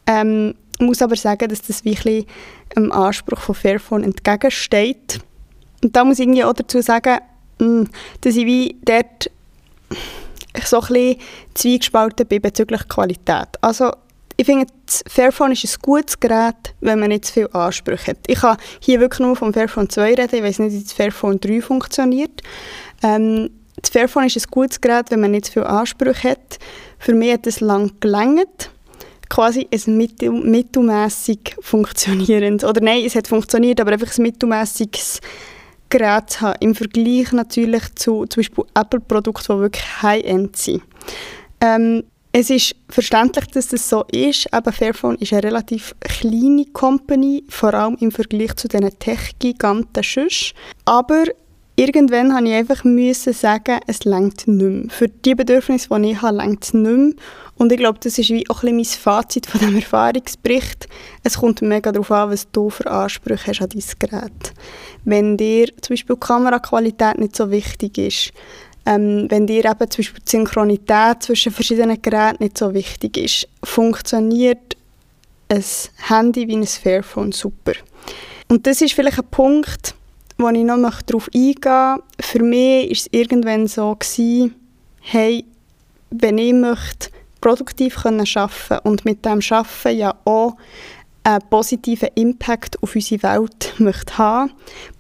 Ähm, 0.07 0.55
ich 0.79 0.87
muss 0.87 1.03
aber 1.03 1.17
sagen, 1.17 1.49
dass 1.49 1.63
das 1.63 1.85
wirklich 1.85 2.27
dem 2.77 2.93
Anspruch 2.93 3.41
von 3.41 3.55
Fairphone 3.55 4.05
entgegensteht. 4.05 5.19
Und 5.83 5.97
da 5.97 6.05
muss 6.05 6.19
ich 6.19 6.27
irgendwie 6.27 6.45
auch 6.45 6.53
dazu 6.53 6.81
sagen, 6.81 7.19
mm, 7.59 7.85
dass 8.21 8.37
ich 8.37 8.47
wie 8.47 8.77
dort 8.83 9.31
so 10.65 10.81
ein 10.81 10.87
bisschen 10.89 11.17
zwiegespalten 11.55 12.27
bin 12.27 12.43
bezüglich 12.43 12.89
Qualität. 12.89 13.49
Also 13.61 13.93
ich 14.37 14.47
finde, 14.47 14.67
das 14.87 15.03
Fairphone 15.09 15.53
ist 15.53 15.65
ein 15.65 15.83
gutes 15.83 16.21
Gerät, 16.21 16.75
wenn 16.81 17.01
man 17.01 17.09
nicht 17.09 17.25
zu 17.25 17.33
viele 17.33 17.55
Ansprüche 17.55 18.13
hat. 18.13 18.19
Ich 18.29 18.39
kann 18.41 18.57
hier 18.81 19.01
wirklich 19.01 19.21
nur 19.21 19.35
vom 19.35 19.53
Fairphone 19.53 19.91
2 19.91 20.15
reden, 20.15 20.29
ich 20.37 20.43
weiß 20.43 20.61
nicht, 20.61 20.75
wie 20.75 20.83
das 20.83 20.93
Fairphone 20.93 21.41
3 21.41 21.61
funktioniert. 21.61 22.43
Ähm, 23.03 23.51
das 23.81 23.91
Fairphone 23.91 24.27
ist 24.27 24.37
ein 24.37 24.51
gutes 24.51 24.81
Gerät, 24.81 25.07
wenn 25.11 25.21
man 25.21 25.33
nicht 25.33 25.47
zu 25.47 25.53
viele 25.53 25.67
Ansprüche 25.67 26.31
hat. 26.31 26.59
Für 26.99 27.15
mich 27.15 27.33
hat 27.33 27.47
es 27.47 27.61
lang 27.61 27.93
gelangt 28.01 28.71
quasi 29.29 29.69
ein 29.73 29.97
mittel 29.97 30.31
mittelmäßig 30.31 31.57
funktionierendes, 31.61 32.69
oder 32.69 32.81
nein, 32.81 33.03
es 33.05 33.15
hat 33.15 33.29
funktioniert, 33.29 33.81
aber 33.81 33.93
einfach 33.93 34.17
ein 34.17 34.23
mittelmäßiges 34.23 35.21
Geräte 35.89 36.41
haben, 36.41 36.59
im 36.61 36.75
Vergleich 36.75 37.33
natürlich 37.33 37.95
zu 37.95 38.27
zum 38.27 38.41
Beispiel 38.41 38.65
Apple-Produkten, 38.75 39.57
die 39.57 39.63
wirklich 39.63 40.03
High-End 40.03 40.57
sind. 40.57 40.83
Ähm, 41.61 42.05
es 42.33 42.51
ist 42.51 42.77
verständlich, 42.89 43.47
dass 43.47 43.69
das 43.69 43.89
so 43.89 44.05
ist, 44.13 44.53
aber 44.53 44.71
Fairphone 44.71 45.17
ist 45.17 45.33
eine 45.33 45.45
relativ 45.45 45.95
kleine 46.01 46.67
Company, 46.67 47.43
vor 47.49 47.73
allem 47.73 47.97
im 48.01 48.13
Vergleich 48.13 48.55
zu 48.57 48.69
den 48.69 48.89
Tech-Giganten 48.99 50.03
sonst. 50.03 50.55
Aber 50.85 51.25
irgendwann 51.79 52.29
musste 52.29 52.49
ich 52.49 52.55
einfach 52.55 52.85
müssen 52.85 53.33
sagen, 53.33 53.79
es 53.87 54.05
längt 54.05 54.49
nicht 54.49 54.49
mehr. 54.49 54.91
Für 54.91 55.09
die 55.09 55.35
Bedürfnisse, 55.35 55.89
die 55.89 56.11
ich 56.11 56.23
habe, 56.23 56.37
längt 56.37 56.65
es 56.65 56.75
nicht 56.75 56.97
mehr. 56.97 57.13
Und 57.57 57.73
ich 57.73 57.79
glaube, 57.79 57.99
das 58.03 58.19
ist 58.19 58.31
wie 58.31 58.49
auch 58.51 58.63
ein 58.63 58.77
mein 58.77 58.85
Fazit 58.85 59.47
von 59.47 59.61
diesem 59.61 59.77
Erfahrungsbericht. 59.77 60.89
Es 61.23 61.39
kommt 61.39 61.63
mega 61.63 61.93
darauf 61.93 62.11
an, 62.11 62.31
was 62.31 62.51
du 62.51 62.71
für 62.71 62.91
Ansprüche 62.91 63.53
hast 63.53 63.63
an 63.63 63.69
dein 63.69 63.83
Gerät. 63.99 64.53
Wenn 65.05 65.37
dir 65.37 65.69
zum 65.81 65.95
Beispiel 65.95 66.17
die 66.17 66.21
Kameraqualität 66.21 67.19
nicht 67.19 67.37
so 67.37 67.51
wichtig 67.51 67.99
ist, 67.99 68.33
ähm, 68.85 69.27
wenn 69.29 69.47
dir 69.47 69.65
eben 69.65 69.91
zum 69.91 70.03
Beispiel 70.03 70.23
die 70.25 70.31
Synchronität 70.31 71.23
zwischen 71.23 71.53
verschiedenen 71.53 72.01
Geräten 72.01 72.43
nicht 72.43 72.59
so 72.59 72.75
wichtig 72.75 73.17
ist, 73.17 73.49
funktioniert 73.63 74.77
ein 75.49 75.65
Handy 76.09 76.49
wie 76.49 76.57
ein 76.57 76.67
Fairphone 76.67 77.33
super. 77.33 77.73
Und 78.49 78.67
das 78.67 78.81
ist 78.81 78.95
vielleicht 78.95 79.19
ein 79.19 79.29
Punkt, 79.31 79.95
wo 80.39 80.49
ich 80.49 80.65
noch 80.65 81.03
darauf 81.03 81.29
eingehen 81.35 81.55
möchte. 81.61 82.03
Für 82.21 82.43
mich 82.43 82.87
war 82.87 82.93
es 82.93 83.09
irgendwann 83.11 83.67
so, 83.67 83.95
gewesen, 83.95 84.55
hey, 85.01 85.45
wenn 86.11 86.39
ich 86.39 86.53
möchte 86.53 87.11
produktiv 87.41 87.99
arbeiten 87.99 88.25
können 88.25 88.81
und 88.85 89.05
mit 89.05 89.25
dem 89.25 89.41
Arbeiten 89.51 89.97
ja 89.99 90.15
auch 90.25 90.57
einen 91.25 91.43
positiven 91.51 92.09
Impact 92.15 92.83
auf 92.83 92.95
unsere 92.95 93.23
Welt 93.23 93.75
möchte 93.79 94.19
haben, 94.19 94.53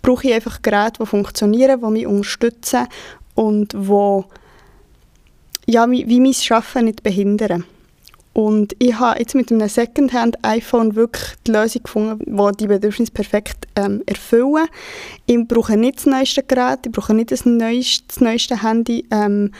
brauche 0.02 0.28
ich 0.28 0.34
einfach 0.34 0.60
Geräte, 0.60 0.98
die 1.00 1.06
funktionieren, 1.06 1.80
die 1.80 1.90
mich 1.90 2.06
unterstützen 2.06 2.86
und 3.34 3.72
die 3.72 4.24
ja, 5.66 5.88
wie 5.90 6.20
mein 6.20 6.34
Arbeiten 6.50 6.84
nicht 6.86 7.02
behindern. 7.02 7.64
Und 8.32 8.76
ich 8.78 8.98
habe 8.98 9.18
jetzt 9.18 9.34
mit 9.34 9.50
einem 9.50 9.68
Secondhand-iPhone 9.68 10.94
wirklich 10.94 11.34
die 11.46 11.50
Lösung 11.50 11.82
gefunden, 11.82 12.18
die 12.24 12.56
die 12.56 12.66
Bedürfnisse 12.66 13.12
perfekt 13.12 13.66
ähm, 13.74 14.02
erfüllen. 14.06 14.66
Ich 15.26 15.38
brauche 15.48 15.76
nicht 15.76 15.98
das 15.98 16.06
neueste 16.06 16.42
Gerät, 16.42 16.80
ich 16.86 16.92
brauche 16.92 17.14
nicht 17.14 17.32
das 17.32 17.44
neueste, 17.44 18.04
das 18.06 18.20
neueste 18.20 18.62
Handy, 18.62 19.04
ähm, 19.10 19.52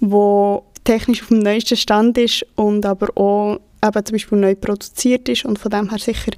wo 0.00 0.64
technisch 0.84 1.22
auf 1.22 1.28
dem 1.28 1.40
neuesten 1.40 1.76
Stand 1.76 2.16
ist 2.18 2.46
und 2.56 2.86
aber 2.86 3.08
auch 3.16 3.58
eben 3.84 4.04
zum 4.04 4.14
Beispiel 4.14 4.38
neu 4.38 4.54
produziert 4.54 5.28
ist 5.28 5.44
und 5.44 5.58
von 5.58 5.70
dem 5.70 5.90
her 5.90 5.98
sicher 5.98 6.32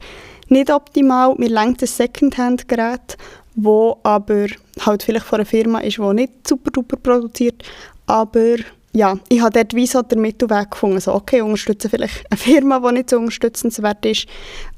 nicht 0.48 0.70
optimal. 0.70 1.34
Mir 1.36 1.48
lenkt 1.48 1.82
ein 1.82 1.86
Secondhand-Gerät, 1.86 3.16
wo 3.54 3.98
aber 4.02 4.46
halt 4.80 5.02
vielleicht 5.02 5.26
von 5.26 5.40
einer 5.40 5.46
Firma 5.46 5.80
ist, 5.80 5.98
die 5.98 6.14
nicht 6.14 6.48
super 6.48 6.70
duper 6.70 6.96
produziert, 6.96 7.62
aber 8.06 8.56
ja, 8.96 9.18
ich 9.28 9.42
habe 9.42 9.50
dort 9.50 9.74
wie 9.74 9.86
so 9.86 10.00
den 10.00 10.22
Mittelweg 10.22 10.70
gefunden. 10.70 11.00
So, 11.00 11.12
okay, 11.12 11.42
unterstütze 11.42 11.90
vielleicht 11.90 12.24
eine 12.30 12.38
Firma, 12.38 12.80
die 12.80 12.94
nicht 12.94 13.10
so 13.10 13.18
unterstützenswert 13.18 14.06
ist, 14.06 14.26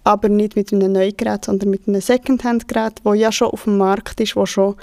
aber 0.02 0.28
nicht 0.28 0.56
mit 0.56 0.72
einem 0.72 0.90
neuen 0.90 1.16
Gerät, 1.16 1.44
sondern 1.44 1.70
mit 1.70 1.86
einem 1.86 2.00
Secondhand-Gerät, 2.00 2.94
das 3.04 3.16
ja 3.16 3.30
schon 3.30 3.50
auf 3.50 3.62
dem 3.62 3.78
Markt 3.78 4.20
ist, 4.20 4.34
wo 4.34 4.44
schon 4.44 4.74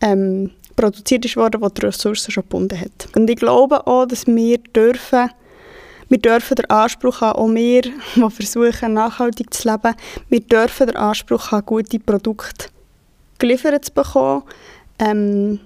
ähm, 0.00 0.50
produziert 0.74 1.24
ist 1.24 1.36
worden, 1.36 1.62
wo 1.62 1.68
die 1.68 1.86
Ressourcen 1.86 2.32
schon 2.32 2.42
gebunden 2.42 2.80
hat. 2.80 3.06
Und 3.14 3.30
ich 3.30 3.36
glaube 3.36 3.86
auch, 3.86 4.06
dass 4.06 4.26
wir 4.26 4.58
dürfen, 4.58 5.30
Wir 6.08 6.18
dürfen 6.18 6.56
den 6.56 6.68
Anspruch 6.68 7.20
haben, 7.20 7.38
auch 7.38 7.54
wir, 7.54 7.82
die 8.16 8.30
versuchen, 8.30 8.94
nachhaltig 8.94 9.54
zu 9.54 9.70
leben, 9.70 9.94
wir 10.28 10.40
dürfen 10.40 10.88
den 10.88 10.96
Anspruch 10.96 11.52
haben, 11.52 11.64
gute 11.64 12.00
Produkte 12.00 12.66
geliefert 13.38 13.84
zu 13.84 13.92
bekommen. 13.92 14.42
Ähm, 14.98 15.60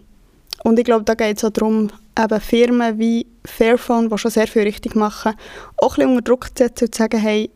und 0.64 0.78
ich 0.78 0.84
glaube, 0.84 1.04
da 1.04 1.14
geht 1.14 1.38
es 1.38 1.44
auch 1.44 1.50
darum, 1.50 1.90
eben 2.18 2.40
Firmen 2.40 2.98
wie 2.98 3.26
Fairphone, 3.44 4.08
die 4.08 4.18
schon 4.18 4.30
sehr 4.30 4.46
viel 4.46 4.62
richtig 4.62 4.94
machen, 4.94 5.34
auch 5.76 5.96
ein 5.98 6.08
unter 6.08 6.22
Druck 6.22 6.48
setzen 6.56 6.86
und 6.86 6.94
sagen, 6.94 7.20
hey, 7.20 7.50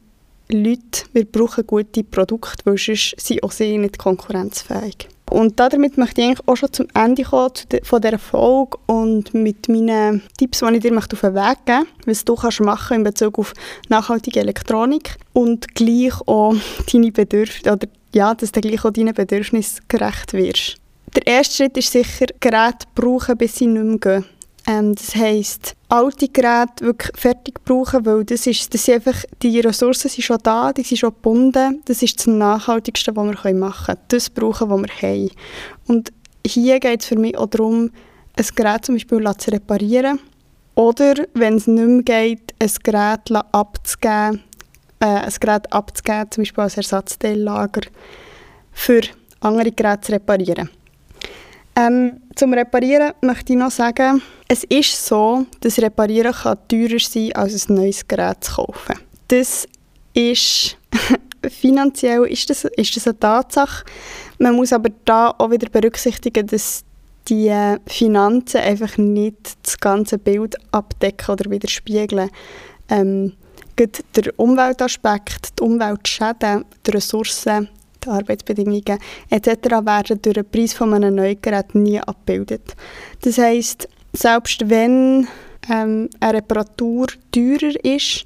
Leute, 0.49 1.05
wir 1.13 1.25
brauchen 1.25 1.67
gute 1.67 2.05
Produkte, 2.05 2.65
weil 2.65 2.79
sonst 2.79 3.15
sind 3.19 3.43
auch 3.43 3.53
sie 3.53 3.79
nicht 3.79 3.99
konkurrenzfähig. 3.99 5.09
Und 5.31 5.59
damit 5.59 5.97
möchte 5.97 6.21
ich 6.21 6.27
eigentlich 6.27 6.47
auch 6.47 6.57
schon 6.57 6.73
zum 6.73 6.87
Ende 6.95 7.23
kommen 7.23 7.53
von 7.85 8.01
dieser 8.03 8.19
Folge 8.19 8.77
und 8.87 9.33
mit 9.33 9.67
meinen 9.67 10.21
Tipps, 10.37 10.59
die 10.59 10.75
ich 10.75 10.81
dir 10.81 10.97
auf 10.97 11.07
den 11.07 11.35
Weg 11.35 11.65
geben 11.65 11.87
möchte, 12.05 12.11
was 12.11 12.25
du 12.27 12.35
kannst 12.35 12.61
machen 12.61 12.97
in 12.99 13.05
Bezug 13.05 13.39
auf 13.39 13.55
nachhaltige 13.89 14.41
Elektronik 14.41 15.17
und 15.33 15.75
gleich 15.75 16.21
auch 16.27 16.55
deine 16.93 17.13
Bedürfnisse, 17.13 17.73
oder 17.73 17.89
ja, 18.15 18.35
dass 18.35 18.53
du 18.53 18.61
gleich 18.61 18.85
auch 18.85 18.91
deinen 18.91 19.15
Bedürfnissen 19.15 19.81
gerecht 19.89 20.35
wirst. 20.35 20.77
Der 21.15 21.27
erste 21.27 21.55
Schritt 21.55 21.79
ist 21.79 21.93
sicher, 21.93 22.27
Geräte 22.39 22.87
brauchen, 22.95 23.39
bis 23.39 23.57
sie 23.57 23.67
nicht 23.67 24.05
mehr 24.05 24.21
gehen. 24.21 24.25
Ähm, 24.67 24.95
das 24.95 25.15
heisst, 25.17 25.75
alte 25.89 26.29
Geräte 26.29 26.85
wirklich 26.85 27.11
fertig 27.17 27.65
brauchen, 27.65 28.07
weil 28.07 28.25
das 28.25 28.47
ist, 28.47 28.73
das 28.73 28.85
sind 28.85 28.95
einfach, 28.95 29.25
die 29.43 29.59
Ressourcen 29.59 30.09
sind 30.09 30.23
schon 30.23 30.39
da, 30.43 30.73
die 30.73 30.83
sind 30.83 30.99
schon 30.99 31.11
gebunden. 31.11 31.83
Das 31.85 32.03
ist 32.03 32.19
das 32.19 32.29
Nachhaltigste, 32.29 33.17
was 33.17 33.45
wir 33.45 33.55
machen 33.55 33.87
können. 33.87 34.01
Das 34.09 34.31
brauchen, 34.31 34.71
was 34.71 34.81
wir 34.83 35.11
haben. 35.11 35.31
Und 35.89 36.13
hier 36.47 36.79
geht 36.79 37.01
es 37.01 37.07
für 37.07 37.19
mich 37.19 37.37
auch 37.37 37.47
darum, 37.49 37.91
ein 38.37 38.47
Gerät 38.55 38.85
zum 38.85 38.95
Beispiel 38.95 39.31
zu 39.39 39.51
reparieren 39.51 40.21
oder, 40.75 41.15
wenn 41.35 41.57
es 41.57 41.67
nicht 41.67 41.87
mehr 41.87 42.03
geht, 42.03 42.55
ein 42.59 42.71
Gerät 42.83 43.31
abzugeben, 43.53 44.43
äh, 45.01 45.07
ein 45.07 45.33
Gerät 45.39 45.73
abzugeben, 45.73 46.31
zum 46.31 46.43
Beispiel 46.43 46.65
als 46.65 46.77
Ersatzteillager, 46.77 47.83
für 48.73 49.03
andere 49.41 49.73
Geräte 49.73 50.01
zu 50.03 50.13
reparieren. 50.13 50.71
Ähm, 51.77 52.21
zum 52.35 52.53
Reparieren 52.55 53.13
möchte 53.23 53.53
ich 53.53 53.59
noch 53.59 53.71
sagen, 53.71 54.23
es 54.53 54.65
ist 54.65 55.07
so, 55.07 55.47
dass 55.61 55.79
Reparieren 55.79 56.35
kann 56.35 56.59
teurer 56.69 56.99
sein 56.99 57.31
kann, 57.31 57.43
als 57.43 57.71
ein 57.71 57.75
neues 57.77 58.07
Gerät 58.07 58.45
zu 58.45 58.57
kaufen. 58.57 58.99
Das 59.29 59.67
ist 60.13 60.77
finanziell 61.49 62.25
ist 62.27 62.51
das, 62.51 62.65
ist 62.77 62.95
das 62.95 63.07
eine 63.07 63.19
Tatsache. 63.19 63.87
Man 64.39 64.55
muss 64.55 64.75
aber 64.75 64.91
da 65.07 65.35
auch 65.39 65.51
wieder 65.51 65.71
berücksichtigen, 65.71 66.47
dass 66.47 66.85
die 67.29 67.51
Finanzen 67.87 68.59
einfach 68.59 68.99
nicht 68.99 69.57
das 69.63 69.79
ganze 69.79 70.19
Bild 70.19 70.57
abdecken 70.71 71.33
oder 71.33 71.51
widerspiegeln. 71.51 72.29
Ähm, 72.91 73.33
der 73.79 74.39
Umweltaspekt, 74.39 75.59
die 75.59 75.63
Umweltschäden, 75.63 76.67
die 76.87 76.91
Ressourcen, 76.91 77.71
die 78.05 78.09
Arbeitsbedingungen 78.11 78.99
etc. 79.31 79.47
werden 79.83 80.21
durch 80.21 80.35
den 80.35 80.51
Preis 80.51 80.75
von 80.75 80.93
einem 80.93 81.15
neuen 81.15 81.41
Gerät 81.41 81.75
nie 81.75 81.99
abgebildet. 82.01 82.75
Das 83.23 83.39
heisst, 83.39 83.89
selbst 84.13 84.69
wenn 84.69 85.27
ähm, 85.71 86.11
eine 86.21 86.39
Reparatur 86.39 87.07
teurer 87.31 87.75
ist 87.85 88.25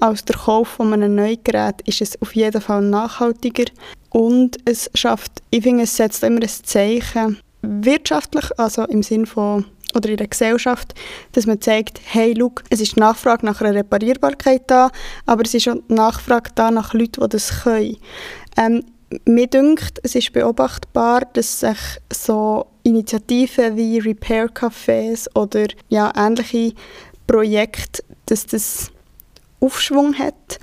als 0.00 0.24
der 0.24 0.36
Kauf 0.36 0.68
von 0.68 0.92
einem 0.92 1.14
neuen 1.14 1.42
Gerät, 1.44 1.80
ist 1.86 2.00
es 2.00 2.20
auf 2.20 2.34
jeden 2.34 2.60
Fall 2.60 2.82
nachhaltiger 2.82 3.64
und 4.10 4.56
es 4.64 4.90
schafft, 4.94 5.42
ich 5.50 5.62
finde, 5.62 5.84
es 5.84 5.96
setzt 5.96 6.22
immer 6.22 6.40
ein 6.42 6.48
Zeichen 6.48 7.38
wirtschaftlich, 7.62 8.44
also 8.58 8.84
im 8.84 9.02
Sinn 9.02 9.26
von 9.26 9.64
oder 9.94 10.08
in 10.08 10.16
der 10.16 10.28
Gesellschaft, 10.28 10.94
dass 11.32 11.46
man 11.46 11.60
zeigt, 11.60 12.00
hey, 12.04 12.32
look, 12.32 12.64
es 12.70 12.80
ist 12.80 12.96
Nachfrage 12.96 13.44
nach 13.44 13.60
einer 13.60 13.74
Reparierbarkeit 13.74 14.62
da, 14.66 14.90
aber 15.26 15.42
es 15.42 15.54
ist 15.54 15.68
auch 15.68 15.76
Nachfrage 15.88 16.50
da 16.54 16.70
nach 16.70 16.94
Leuten, 16.94 17.20
die 17.20 17.28
das 17.28 17.62
können. 17.62 17.98
Ähm, 18.56 18.84
mir 19.26 19.46
dünkt, 19.46 20.00
es 20.02 20.14
ist 20.14 20.32
beobachtbar, 20.32 21.22
dass 21.34 21.60
sich 21.60 21.78
so 22.10 22.66
Initiativen 22.82 23.76
wie 23.76 23.98
Repair 23.98 24.48
Cafés 24.48 25.28
oder 25.34 25.66
ja, 25.88 26.12
ähnliche 26.16 26.74
Projekte, 27.26 28.02
dass 28.26 28.46
das 28.46 28.90
Aufschwung 29.60 30.18
hat. 30.18 30.58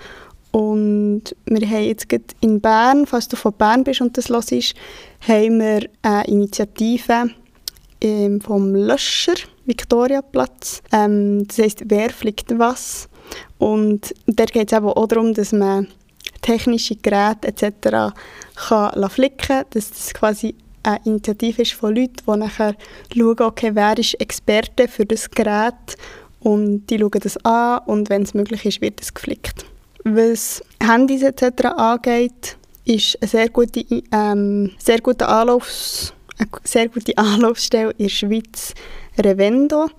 Und 0.52 1.36
wir 1.46 1.68
haben 1.68 1.84
jetzt 1.84 2.08
in 2.42 2.60
Bern, 2.60 3.06
falls 3.06 3.28
du 3.28 3.36
von 3.36 3.54
Bern 3.54 3.84
bist 3.84 4.02
und 4.02 4.18
das 4.18 4.30
hörst, 4.30 4.74
haben 5.28 5.60
wir 5.60 5.88
eine 6.02 6.28
Initiative 6.28 7.30
ähm, 8.02 8.42
vom 8.42 8.74
Löscher, 8.74 9.36
Viktoriaplatz. 9.66 10.82
Ähm, 10.92 11.48
das 11.48 11.60
heisst, 11.60 11.84
wer 11.86 12.10
fliegt 12.10 12.58
was? 12.58 13.08
Und 13.60 14.14
da 14.26 14.46
geht 14.46 14.72
es 14.72 14.78
eben 14.78 14.88
auch 14.88 15.08
darum, 15.08 15.34
dass 15.34 15.52
man 15.52 15.88
technische 16.42 16.96
Geräte 16.96 17.48
etc. 17.48 18.16
kann 18.56 19.10
flicken 19.10 19.38
kann, 19.38 19.66
dass 19.72 19.92
das 19.92 20.14
quasi 20.14 20.56
eine 20.84 21.00
Initiative 21.06 21.62
ist 21.62 21.74
von 21.74 21.96
Leuten, 21.96 22.16
die 22.26 22.38
nachher 22.38 22.76
schauen, 23.16 23.40
okay, 23.42 23.72
wer 23.74 23.98
ist 23.98 24.20
Experte 24.20 24.88
für 24.88 25.06
das 25.06 25.30
Gerät 25.30 25.74
und 26.40 26.88
die 26.88 27.00
schauen 27.00 27.20
das 27.22 27.38
an 27.46 27.82
und 27.86 28.10
wenn 28.10 28.24
es 28.24 28.34
möglich 28.34 28.66
ist, 28.66 28.82
wird 28.82 29.02
es 29.02 29.14
geflickt. 29.14 29.66
Was 30.04 30.64
Handys 30.82 31.24
etc. 31.24 31.66
angeht, 31.76 32.58
ist 32.86 33.18
eine 33.22 33.30
sehr 33.30 33.50
gute, 33.50 33.86
ähm, 34.12 34.72
sehr 34.80 35.00
gute 35.02 35.28
Anlaufs 35.28 36.14
eine 36.40 36.50
sehr 36.64 36.88
gute 36.88 37.18
Anlaufstelle 37.18 37.92
in 37.92 38.06
der 38.06 38.10
Schweiz 38.10 38.74
Revendo, 39.18 39.90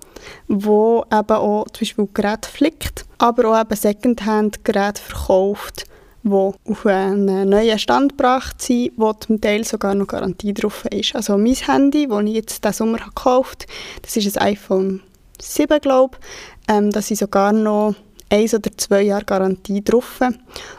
wo 0.47 1.05
eben 1.11 1.31
auch 1.31 1.65
zum 1.65 1.79
Beispiel 1.79 2.09
Geräte 2.13 2.49
flickt, 2.49 3.05
aber 3.19 3.51
auch 3.51 3.61
eben 3.61 3.75
Secondhand-Geräte 3.75 5.01
verkauft 5.01 5.85
die 6.23 6.29
auf 6.29 6.85
einen 6.85 7.49
neuen 7.49 7.79
Stand 7.79 8.17
gebracht 8.17 8.61
sind, 8.61 8.91
wo 8.97 9.13
zum 9.13 9.41
Teil 9.41 9.63
sogar 9.63 9.95
noch 9.95 10.07
Garantie 10.07 10.53
drauf 10.53 10.85
ist. 10.91 11.15
Also 11.15 11.37
mein 11.37 11.55
Handy, 11.55 12.07
das 12.07 12.23
ich 12.23 12.33
jetzt 12.33 12.63
diesen 12.63 12.73
Sommer 12.73 12.99
gekauft 12.99 13.63
habe, 13.63 14.01
das 14.03 14.17
ist 14.17 14.37
ein 14.37 14.53
iPhone 14.53 15.01
7, 15.39 15.79
glaube 15.81 16.17
ich. 16.19 16.73
Ähm, 16.73 16.91
da 16.91 17.01
sind 17.01 17.17
sogar 17.17 17.51
noch 17.51 17.95
eins 18.31 18.53
oder 18.53 18.71
zwei 18.77 19.01
Jahre 19.01 19.25
Garantie 19.25 19.83
drauf. 19.83 20.19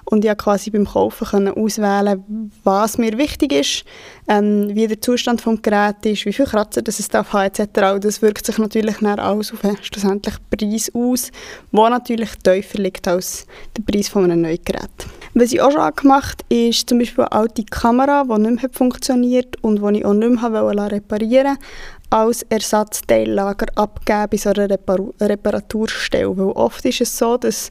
Und 0.04 0.24
ich 0.24 0.28
konnte 0.30 0.36
quasi 0.36 0.70
beim 0.70 0.86
Kaufen 0.86 1.26
können 1.26 1.54
auswählen, 1.54 2.50
was 2.64 2.98
mir 2.98 3.18
wichtig 3.18 3.52
ist, 3.52 3.84
ähm, 4.28 4.70
wie 4.74 4.86
der 4.86 5.00
Zustand 5.00 5.44
des 5.44 5.62
Geräts 5.62 6.06
ist, 6.06 6.24
wie 6.24 6.32
viele 6.32 6.48
Kratzer 6.48 6.82
das 6.82 6.98
es 6.98 7.08
darf 7.08 7.32
haben, 7.32 7.46
etc. 7.46 8.00
Das 8.00 8.22
wirkt 8.22 8.46
sich 8.46 8.58
natürlich 8.58 8.96
dann 8.98 9.18
alles 9.18 9.52
auf 9.52 9.60
den 9.60 9.76
schlussendlichen 9.82 10.40
Preis 10.50 10.90
aus, 10.94 11.30
der 11.70 11.90
natürlich 11.90 12.30
tiefer 12.42 12.78
liegt 12.78 13.06
als 13.06 13.46
der 13.76 13.82
Preis 13.82 14.08
von 14.08 14.24
einem 14.24 14.42
neuen 14.42 14.64
Gerät. 14.64 14.90
Was 15.34 15.52
ich 15.52 15.62
auch 15.62 15.70
schon 15.70 15.94
gemacht 15.96 16.44
habe, 16.44 16.68
ist 16.68 16.88
zum 16.88 16.98
Beispiel 16.98 17.24
eine 17.24 17.32
alte 17.32 17.64
Kamera, 17.64 18.24
die 18.24 18.38
nicht 18.38 18.62
mehr 18.62 18.70
funktioniert 18.70 19.56
und 19.62 19.80
die 19.80 19.98
ich 19.98 20.04
auch 20.04 20.12
nicht 20.12 20.42
mehr 20.42 20.92
reparieren 20.92 21.56
wollte, 21.56 21.62
als 22.10 22.42
Ersatzteillager 22.50 23.66
abgeben 23.74 24.26
bei 24.30 24.36
so 24.36 24.50
einer 24.50 24.68
Repar 24.68 24.98
Reparaturstelle. 25.20 26.36
Weil 26.36 26.52
oft 26.52 26.84
ist 26.84 27.00
es 27.00 27.16
so, 27.16 27.38
dass 27.38 27.70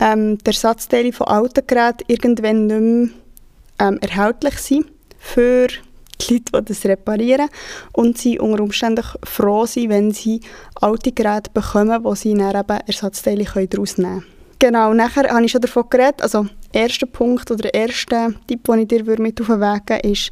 ähm, 0.00 0.38
die 0.38 0.46
Ersatzteile 0.46 1.12
von 1.12 1.26
alten 1.26 1.66
Geräten 1.66 2.04
irgendwann 2.06 2.66
nicht 2.66 2.80
mehr 2.80 3.88
ähm, 3.88 3.98
erhältlich 3.98 4.58
sind 4.58 4.86
für 5.18 5.66
die 5.68 6.34
Leute, 6.34 6.62
die 6.62 6.72
das 6.72 6.84
reparieren 6.86 7.50
und 7.92 8.16
sie 8.16 8.38
unter 8.38 8.62
Umständen 8.62 9.04
froh 9.22 9.66
sind, 9.66 9.90
wenn 9.90 10.12
sie 10.12 10.40
alte 10.80 11.12
Geräte 11.12 11.50
bekommen, 11.52 12.02
wo 12.04 12.14
sie 12.14 12.32
dann 12.32 12.56
eben 12.56 12.80
Ersatzteile 12.86 13.44
daraus 13.44 13.98
nehmen 13.98 14.20
können. 14.20 14.36
Genau, 14.58 14.94
nachher 14.94 15.28
habe 15.28 15.44
ich 15.44 15.52
schon 15.52 15.60
davon 15.60 15.84
geredet, 15.90 16.22
also 16.22 16.46
erster 16.76 17.06
Punkt 17.06 17.50
oder 17.50 17.62
der 17.62 17.74
erste 17.74 18.34
Tipp, 18.46 18.64
den 18.64 18.80
ich 18.80 18.88
dir 18.88 19.02
mit 19.18 19.40
auf 19.40 19.46
den 19.46 19.60
Weg 19.60 19.86
geben 19.86 20.12
ist, 20.12 20.30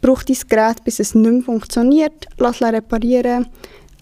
brauch 0.00 0.22
dein 0.22 0.36
Gerät, 0.48 0.84
bis 0.84 0.98
es 1.00 1.14
nicht 1.14 1.30
mehr 1.30 1.42
funktioniert, 1.42 2.26
lass 2.38 2.60
es 2.60 2.72
reparieren, 2.72 3.46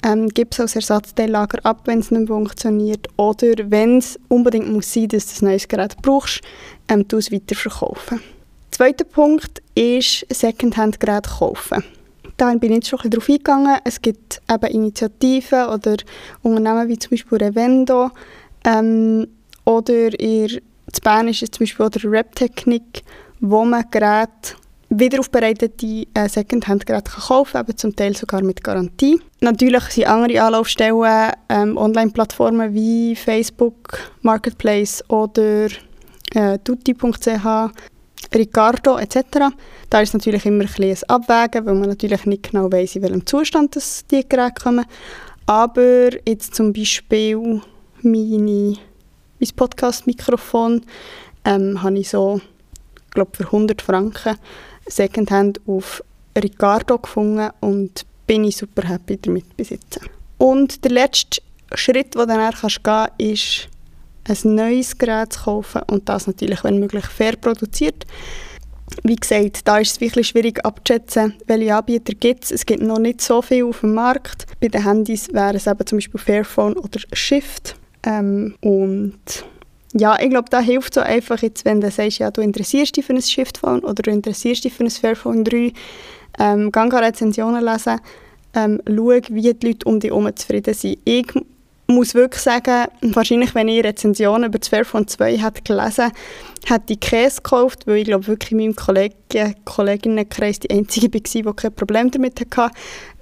ähm, 0.03 0.29
gib 0.29 0.53
es 0.53 0.61
als 0.61 0.77
Ersatzteillager 0.77 1.59
ab, 1.65 1.83
wenn 1.85 1.99
es 1.99 2.11
nicht 2.11 2.21
mehr 2.21 2.29
funktioniert 2.29 3.09
oder 3.17 3.53
wenn 3.71 3.99
es 3.99 4.19
unbedingt 4.29 4.73
muss 4.73 4.93
sein, 4.93 5.09
dass 5.09 5.27
du 5.27 5.45
ein 5.45 5.51
neues 5.51 5.69
Gerät 5.69 5.97
brauchst, 6.01 6.41
ähm, 6.89 7.07
du 7.07 7.19
es 7.19 7.31
weiterverkaufen. 7.31 8.21
Zweiter 8.71 9.05
Punkt 9.05 9.61
ist 9.75 10.25
Secondhand-Geräte 10.31 11.29
kaufen. 11.29 11.85
Da 12.37 12.55
bin 12.55 12.71
ich 12.71 12.77
jetzt 12.77 12.89
schon 12.89 13.01
ein 13.01 13.11
bisschen 13.11 13.11
darauf 13.11 13.29
eingegangen. 13.29 13.81
Es 13.85 14.01
gibt 14.01 14.41
eben 14.51 14.73
Initiativen 14.73 15.67
oder 15.67 15.97
Unternehmen 16.43 16.89
wie 16.89 16.99
zum 16.99 17.11
Beispiel 17.11 17.39
Revendo, 17.39 18.11
ähm, 18.65 19.27
oder 19.65 20.19
in 20.93 21.01
Bern 21.01 21.29
ist 21.29 21.43
es 21.43 21.51
zum 21.51 21.65
Beispiel 21.65 21.87
auch 21.87 21.91
der 21.91 22.11
Rap-Technik, 22.11 23.03
wo 23.41 23.65
man 23.65 23.85
Geräte 23.91 24.57
wiederaufbereitete 24.91 26.07
äh, 26.15 26.29
Secondhand-Geräte 26.29 27.13
kaufen 27.13 27.65
kann, 27.65 27.77
zum 27.77 27.95
Teil 27.95 28.17
sogar 28.17 28.43
mit 28.43 28.63
Garantie. 28.65 29.21
Natürlich 29.41 29.85
sind 29.85 30.09
andere 30.09 30.43
Anlaufstellen 30.43 31.33
ähm, 31.49 31.77
Online-Plattformen 31.77 32.75
wie 32.75 33.15
Facebook, 33.15 34.11
Marketplace 34.23 35.05
oder 35.09 35.69
äh, 36.35 36.59
tutti.ch, 36.59 37.73
Ricardo 38.35 38.99
etc. 38.99 39.25
Da 39.89 40.01
ist 40.01 40.13
natürlich 40.13 40.45
immer 40.45 40.65
ein, 40.65 40.85
ein 40.85 40.97
Abwägen, 41.07 41.67
weil 41.67 41.75
man 41.75 41.89
natürlich 41.89 42.27
nicht 42.27 42.51
genau 42.51 42.71
weiß, 42.71 42.97
in 42.97 43.03
welchem 43.03 43.27
Zustand 43.27 43.77
das 43.77 44.05
die 44.11 44.29
Geräte 44.29 44.61
kommen. 44.61 44.85
Aber 45.47 46.11
jetzt 46.27 46.55
zum 46.55 46.73
Beispiel 46.73 47.61
meine 48.03 48.77
mein 49.41 49.51
Podcast-Mikrofon. 49.57 50.83
Ähm, 51.45 51.83
habe 51.83 51.99
ich 51.99 52.11
so, 52.11 52.41
glaube 53.11 53.37
für 53.37 53.45
100 53.45 53.81
Franken 53.81 54.37
Secondhand 54.87 55.61
auf 55.67 56.03
Ricardo 56.37 56.99
gefunden 56.99 57.51
und 57.61 58.05
bin 58.27 58.45
ich 58.45 58.57
super 58.57 58.87
happy 58.89 59.19
damit 59.21 59.57
besitzen. 59.57 60.03
Und 60.39 60.85
der 60.85 60.93
letzte 60.93 61.43
Schritt, 61.75 62.15
den 62.15 62.21
du 62.21 62.27
dann 62.27 62.53
kannst 62.53 62.85
gehen 62.85 63.09
ist, 63.19 63.69
ein 64.29 64.55
neues 64.55 64.97
Gerät 64.97 65.33
zu 65.33 65.41
kaufen 65.41 65.83
und 65.89 66.09
das 66.09 66.27
natürlich, 66.27 66.63
wenn 66.63 66.79
möglich, 66.79 67.07
fair 67.07 67.37
produziert. 67.37 68.07
Wie 69.05 69.17
gesagt, 69.17 69.67
da 69.67 69.79
ist 69.79 69.93
es 69.93 70.01
wirklich 70.01 70.29
schwierig 70.29 70.65
abzuschätzen, 70.65 71.35
welche 71.47 71.75
Anbieter 71.75 72.13
gibt 72.13 72.45
es. 72.45 72.51
Es 72.51 72.67
gibt 72.67 72.83
noch 72.83 72.99
nicht 72.99 73.21
so 73.21 73.41
viel 73.41 73.65
auf 73.65 73.81
dem 73.81 73.95
Markt. 73.95 74.47
Bei 74.61 74.69
den 74.69 74.85
Handys 74.85 75.33
wären 75.33 75.57
es 75.57 75.67
eben 75.67 75.87
zum 75.87 75.99
Beispiel 75.99 76.21
Fairphone 76.21 76.77
oder 76.77 77.01
Shift. 77.13 77.77
Ähm, 78.05 78.55
und 78.61 79.19
ja, 79.93 80.19
ich 80.21 80.31
glaube, 80.31 80.49
da 80.51 80.61
hilft 80.61 80.95
so 80.95 81.01
einfach 81.01 81.43
jetzt, 81.43 81.65
wenn 81.65 81.81
du 81.81 81.91
sagst, 81.91 82.19
ja, 82.19 82.31
du 82.31 82.41
interessierst 82.41 82.97
dich 82.97 83.05
für 83.05 83.13
ein 83.13 83.23
Shift-Phone 83.23 83.81
oder 83.81 84.03
du 84.03 84.11
interessierst 84.11 84.65
dich 84.65 84.73
für 84.73 84.85
ein 84.85 84.91
Fairphone 84.91 85.45
3, 85.45 85.73
ähm, 86.39 86.71
geh 86.73 86.81
Rezensionen 86.81 87.65
lesen, 87.65 88.01
ähm, 88.55 88.81
schau, 88.87 89.11
wie 89.31 89.53
die 89.53 89.67
Leute 89.67 89.87
um 89.87 90.01
dich 90.01 90.11
herum 90.11 90.35
zufrieden 90.35 90.75
sind. 90.75 90.99
Ich 91.05 91.27
muss 91.91 92.15
wirklich 92.15 92.43
sagen, 92.43 92.87
wahrscheinlich, 93.03 93.55
wenn 93.55 93.69
ich 93.69 93.85
Rezensionen 93.85 94.49
über 94.49 94.59
das 94.59 94.69
Fairphone 94.69 95.07
2 95.07 95.39
hätte 95.39 95.63
gelesen 95.63 96.11
hätte 96.67 96.93
ich 96.93 97.01
Käse 97.01 97.37
gekauft, 97.37 97.87
weil 97.87 97.97
ich 97.97 98.05
glaube 98.05 98.27
wirklich 98.27 98.53
in 98.53 98.59
meinem 98.59 98.77
Kollegen, 98.77 99.15
Kolleginnenkreis 99.65 100.61
die 100.61 100.71
einzige 100.71 101.13
war, 101.13 101.21
die 101.21 101.61
kein 101.63 101.75
Problem 101.75 102.11
damit 102.11 102.41
hatte. 102.41 102.75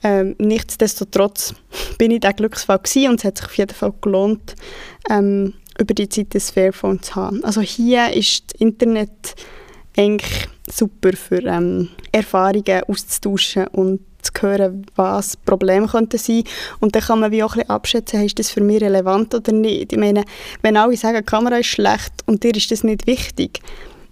Ähm, 0.03 0.35
nichtsdestotrotz 0.39 1.55
bin 1.99 2.11
ich 2.11 2.21
der 2.21 2.33
Glücksfall 2.33 2.79
gewesen 2.79 3.11
und 3.11 3.21
es 3.21 3.25
hat 3.25 3.39
sich 3.39 3.47
auf 3.47 3.57
jeden 3.57 3.75
Fall 3.75 3.93
gelohnt, 4.01 4.57
ähm, 5.11 5.55
über 5.79 5.95
die 5.95 6.09
Zeit 6.09 6.35
das 6.35 6.51
Fairphone 6.51 7.03
zu 7.03 7.15
haben. 7.15 7.45
Also 7.45 7.61
hier 7.61 8.13
ist 8.13 8.53
das 8.53 8.61
Internet 8.61 9.35
eigentlich 9.97 10.49
super 10.71 11.13
für 11.17 11.43
ähm, 11.45 11.89
Erfahrungen 12.13 12.83
auszutauschen 12.89 13.67
und 13.69 14.01
zu 14.33 14.43
hören, 14.43 14.87
was 14.97 15.37
Probleme 15.37 15.87
könnten 15.87 16.19
sein 16.19 16.45
und 16.81 16.95
dann 16.95 17.03
kann 17.03 17.21
man 17.21 17.31
wie 17.31 17.43
auch 17.43 17.55
ein 17.55 17.61
bisschen 17.61 17.71
abschätzen, 17.71 18.25
ist 18.25 18.39
das 18.39 18.51
für 18.51 18.63
mich 18.63 18.83
relevant 18.83 19.35
oder 19.35 19.53
nicht. 19.53 19.93
Ich 19.93 19.99
meine, 19.99 20.25
wenn 20.63 20.77
alle 20.77 20.97
sagen, 20.97 21.19
die 21.19 21.25
Kamera 21.25 21.59
ist 21.59 21.67
schlecht 21.67 22.13
und 22.27 22.43
dir 22.43 22.55
ist 22.55 22.71
das 22.71 22.85
nicht 22.85 23.07
wichtig, 23.07 23.61